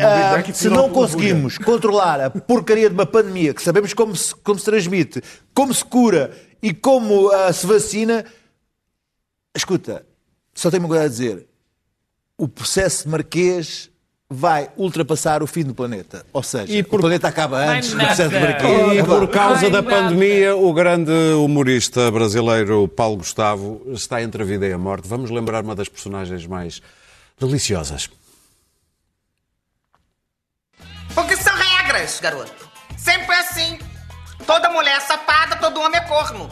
[0.46, 4.58] e se não conseguimos controlar a porcaria de uma pandemia, que sabemos como se, como
[4.58, 5.22] se transmite,
[5.54, 6.30] como se cura
[6.62, 8.24] e como ah, se vacina,
[9.56, 10.04] escuta,
[10.54, 11.46] só tenho uma coisa a dizer.
[12.36, 13.88] O processo marquês
[14.28, 16.26] vai ultrapassar o fim do planeta.
[16.32, 18.40] Ou seja, E por- o planeta acaba antes do processo nada.
[18.48, 18.98] marquês.
[18.98, 24.66] E por causa da pandemia, o grande humorista brasileiro Paulo Gustavo está entre a vida
[24.66, 25.06] e a morte.
[25.06, 26.80] Vamos lembrar uma das personagens mais
[27.38, 28.08] deliciosas.
[31.14, 32.68] Porque são regras, garoto.
[32.96, 33.78] Sempre assim.
[34.46, 36.48] Toda mulher é safada, todo homem é corno.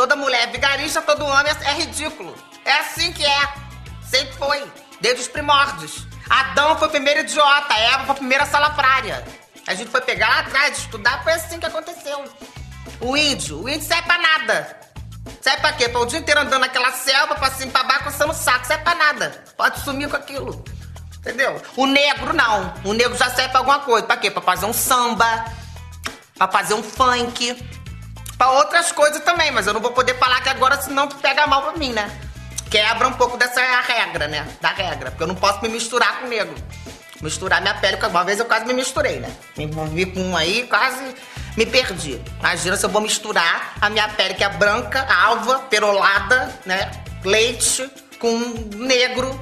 [0.00, 2.34] Toda mulher é vigarista, todo homem é ridículo.
[2.64, 3.52] É assim que é.
[4.02, 4.72] Sempre foi.
[4.98, 6.06] Desde os primórdios.
[6.26, 9.22] Adão foi o primeiro idiota, Eva foi a primeira salafrária.
[9.66, 12.24] A gente foi pegar lá atrás, estudar, foi assim que aconteceu.
[12.98, 14.80] O índio, o índio serve pra nada.
[15.42, 15.86] Serve pra quê?
[15.86, 18.66] Pra o dia inteiro andando naquela selva, pra cima pra baixo, coçando o saco.
[18.66, 19.44] Serve pra nada.
[19.54, 20.64] Pode sumir com aquilo.
[21.18, 21.60] Entendeu?
[21.76, 22.72] O negro não.
[22.84, 24.06] O negro já serve pra alguma coisa.
[24.06, 24.30] Pra quê?
[24.30, 25.44] Pra fazer um samba,
[26.38, 27.54] pra fazer um funk,
[28.40, 29.50] pra outras coisas também.
[29.50, 32.10] Mas eu não vou poder falar aqui agora, senão pega mal pra mim, né?
[32.70, 34.48] Quebra um pouco dessa regra, né?
[34.62, 35.10] Da regra.
[35.10, 36.54] Porque eu não posso me misturar com negro.
[37.20, 39.30] Misturar minha pele, uma vez eu quase me misturei, né?
[39.58, 41.14] Me envolvi com um aí, quase
[41.54, 42.18] me perdi.
[42.38, 46.90] Imagina se eu vou misturar a minha pele, que é branca, alva, perolada, né?
[47.22, 48.38] Leite, com
[48.74, 49.38] negro,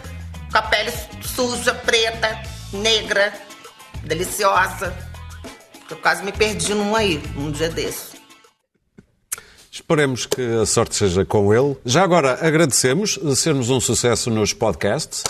[0.51, 0.93] com a pele
[1.23, 2.37] suja, preta,
[2.73, 3.33] negra,
[4.03, 4.93] deliciosa.
[5.89, 8.18] Eu quase me perdi num aí, um dia desse.
[9.79, 11.77] Esperemos que a sorte seja com ele.
[11.87, 15.23] Já agora agradecemos sermos um sucesso nos podcasts.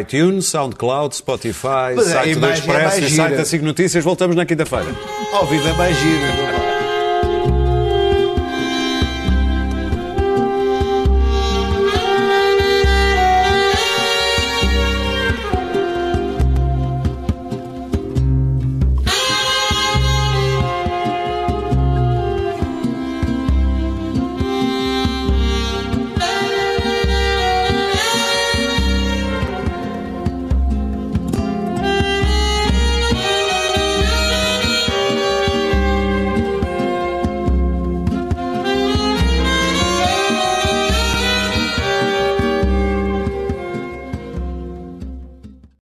[0.00, 4.02] iTunes, SoundCloud, Spotify, Mas a site do é Expresso mais e site da SIG Notícias.
[4.02, 4.92] Voltamos na quinta-feira.
[5.32, 6.63] Ao vivo é mais giro.